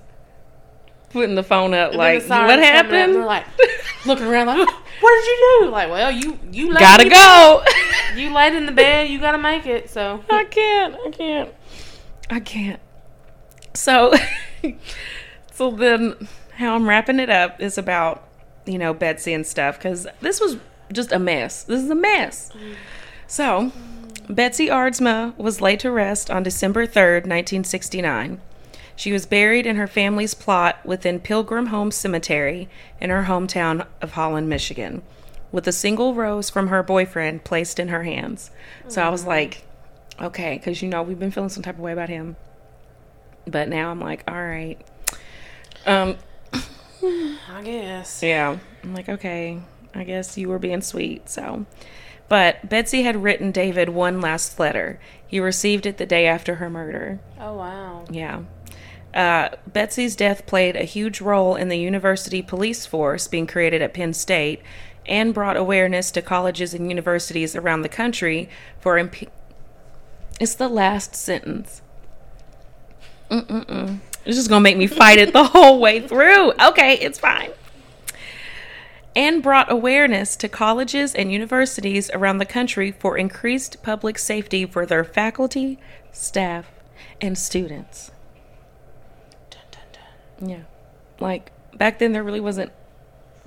[1.10, 1.90] putting the phone up.
[1.92, 3.26] And like, what coming up, happened?
[3.26, 3.46] Like
[4.06, 5.70] looking around, like, what did you do?
[5.70, 7.64] Like, well, you you laid Gotta go.
[8.16, 9.10] You laid in the bed.
[9.10, 9.90] You gotta make it.
[9.90, 10.96] So I can't.
[11.06, 11.50] I can't.
[12.30, 12.80] I can't.
[13.74, 14.14] So,
[15.52, 18.28] so then how I'm wrapping it up is about,
[18.66, 20.58] you know, Betsy and stuff because this was
[20.92, 21.64] just a mess.
[21.64, 22.52] This is a mess.
[23.28, 23.72] So,
[24.30, 28.40] Betsy Aardsma was laid to rest on December 3rd, 1969.
[28.96, 34.12] She was buried in her family's plot within Pilgrim Home Cemetery in her hometown of
[34.12, 35.02] Holland, Michigan,
[35.52, 38.52] with a single rose from her boyfriend placed in her hands.
[38.88, 39.66] So I was like,
[40.20, 42.36] okay, because you know we've been feeling some type of way about him,
[43.48, 44.78] but now I'm like, all right.
[45.86, 46.18] Um,
[47.50, 48.22] I guess.
[48.24, 49.60] yeah, I'm like, okay,
[49.94, 51.30] I guess you were being sweet.
[51.30, 51.66] So,
[52.30, 55.00] but Betsy had written David one last letter.
[55.26, 57.20] He received it the day after her murder.
[57.40, 58.06] Oh wow.
[58.10, 58.42] Yeah.
[59.14, 63.94] Uh, Betsy's death played a huge role in the university police force being created at
[63.94, 64.62] Penn State
[65.06, 68.48] and brought awareness to colleges and universities around the country
[68.80, 69.30] for imp-
[70.40, 71.82] It's the last sentence.
[73.30, 74.00] Mm-mm-mm.
[74.26, 76.52] It's just going to make me fight it the whole way through.
[76.54, 77.52] Okay, it's fine.
[79.16, 84.86] And brought awareness to colleges and universities around the country for increased public safety for
[84.86, 85.80] their faculty,
[86.14, 86.72] staff,
[87.20, 88.12] and students.
[89.50, 89.82] Dun, dun,
[90.40, 90.50] dun.
[90.50, 90.62] Yeah.
[91.20, 92.72] Like back then there really wasn't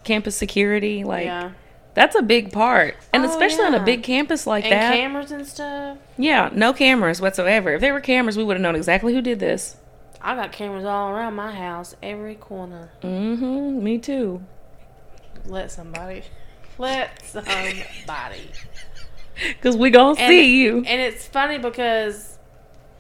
[0.03, 1.03] campus security.
[1.03, 1.53] Like yeah.
[1.95, 2.97] that's a big part.
[3.15, 4.93] And Oh, especially on a big campus like And that.
[4.95, 5.97] cameras and stuff.
[6.19, 7.73] yeah, no cameras whatsoever.
[7.73, 9.77] If there were cameras, we would have known exactly who did this.
[10.25, 12.91] I got cameras all around my house, every corner.
[13.03, 13.83] Mhm.
[13.83, 14.43] Me too.
[15.47, 16.23] Let somebody.
[16.79, 18.51] Let somebody.
[19.61, 20.79] Cuz we to And- see you.
[20.87, 22.39] And it's funny because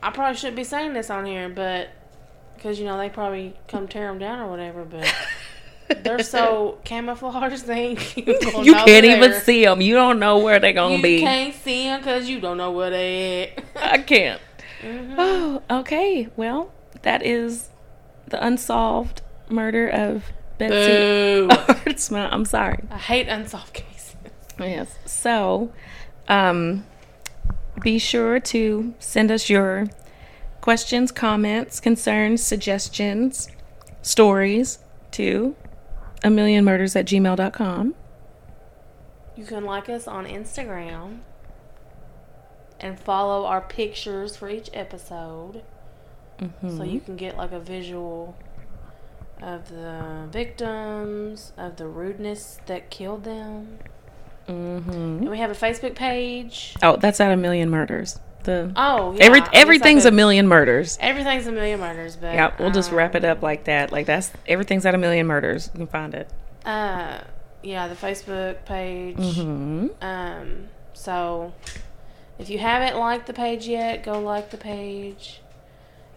[0.02, 1.88] I probably shouldn't be saying this on here, but
[2.56, 4.84] because you know they probably come tear them down or whatever.
[4.84, 9.80] But they're so camouflaged, they you, you can't even they're- see them.
[9.80, 11.20] You don't know where they're going You be.
[11.20, 13.92] can't see them because you don't know where they at.
[13.92, 14.40] I can't.
[14.82, 15.14] Mhm.
[15.16, 16.28] Oh, okay.
[16.36, 16.70] Well,
[17.04, 17.68] that is
[18.26, 21.46] the unsolved murder of Betsy.
[21.48, 22.28] Artsma.
[22.32, 22.84] I'm sorry.
[22.90, 24.16] I hate unsolved cases.
[24.58, 24.98] Yes.
[25.04, 25.72] So,
[26.28, 26.84] um,
[27.82, 29.86] be sure to send us your
[30.60, 33.48] questions, comments, concerns, suggestions,
[34.02, 34.78] stories
[35.12, 35.54] to
[36.22, 37.94] a million murders at gmail.com.
[39.36, 41.18] You can like us on Instagram
[42.80, 45.62] and follow our pictures for each episode
[46.40, 46.76] Mm-hmm.
[46.76, 48.36] so you can get like a visual
[49.42, 53.78] of the victims, of the rudeness that killed them.
[54.46, 54.52] hmm
[54.88, 56.76] And we have a Facebook page.
[56.82, 58.18] Oh, that's at a million murders.
[58.44, 59.24] The Oh, yeah.
[59.24, 60.98] every everything's a, million murders.
[61.00, 63.90] Everything's a million murders, but Yeah, we'll just wrap it um, up like that.
[63.90, 65.70] Like that's everything's at a million murders.
[65.72, 66.28] You can find it.
[66.64, 67.20] Uh,
[67.62, 69.16] yeah, the Facebook page.
[69.16, 69.88] Mm-hmm.
[70.04, 71.52] Um, so
[72.38, 75.40] if you haven't liked the page yet, go like the page.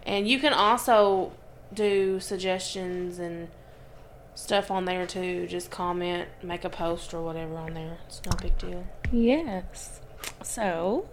[0.08, 1.32] And you can also
[1.74, 3.48] do suggestions and
[4.34, 5.46] stuff on there too.
[5.46, 7.98] Just comment, make a post or whatever on there.
[8.06, 8.86] It's no big deal.
[9.12, 10.00] Yes.
[10.42, 11.10] So,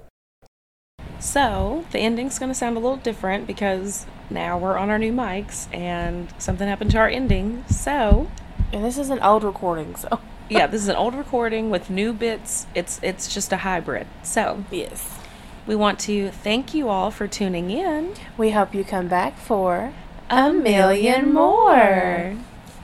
[1.19, 5.11] so the ending's going to sound a little different because now we're on our new
[5.11, 7.65] mics and something happened to our ending.
[7.67, 8.31] So,
[8.71, 12.13] And this is an old recording, so yeah, this is an old recording with new
[12.13, 12.65] bits.
[12.73, 14.07] It's it's just a hybrid.
[14.23, 15.19] So, yes.
[15.67, 18.13] We want to thank you all for tuning in.
[18.37, 19.93] We hope you come back for
[20.29, 22.35] A million more.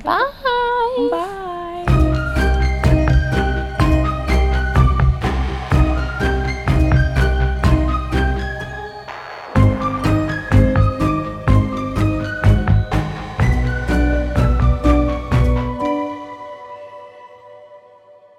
[0.04, 1.08] Bye.
[1.12, 1.98] Bye.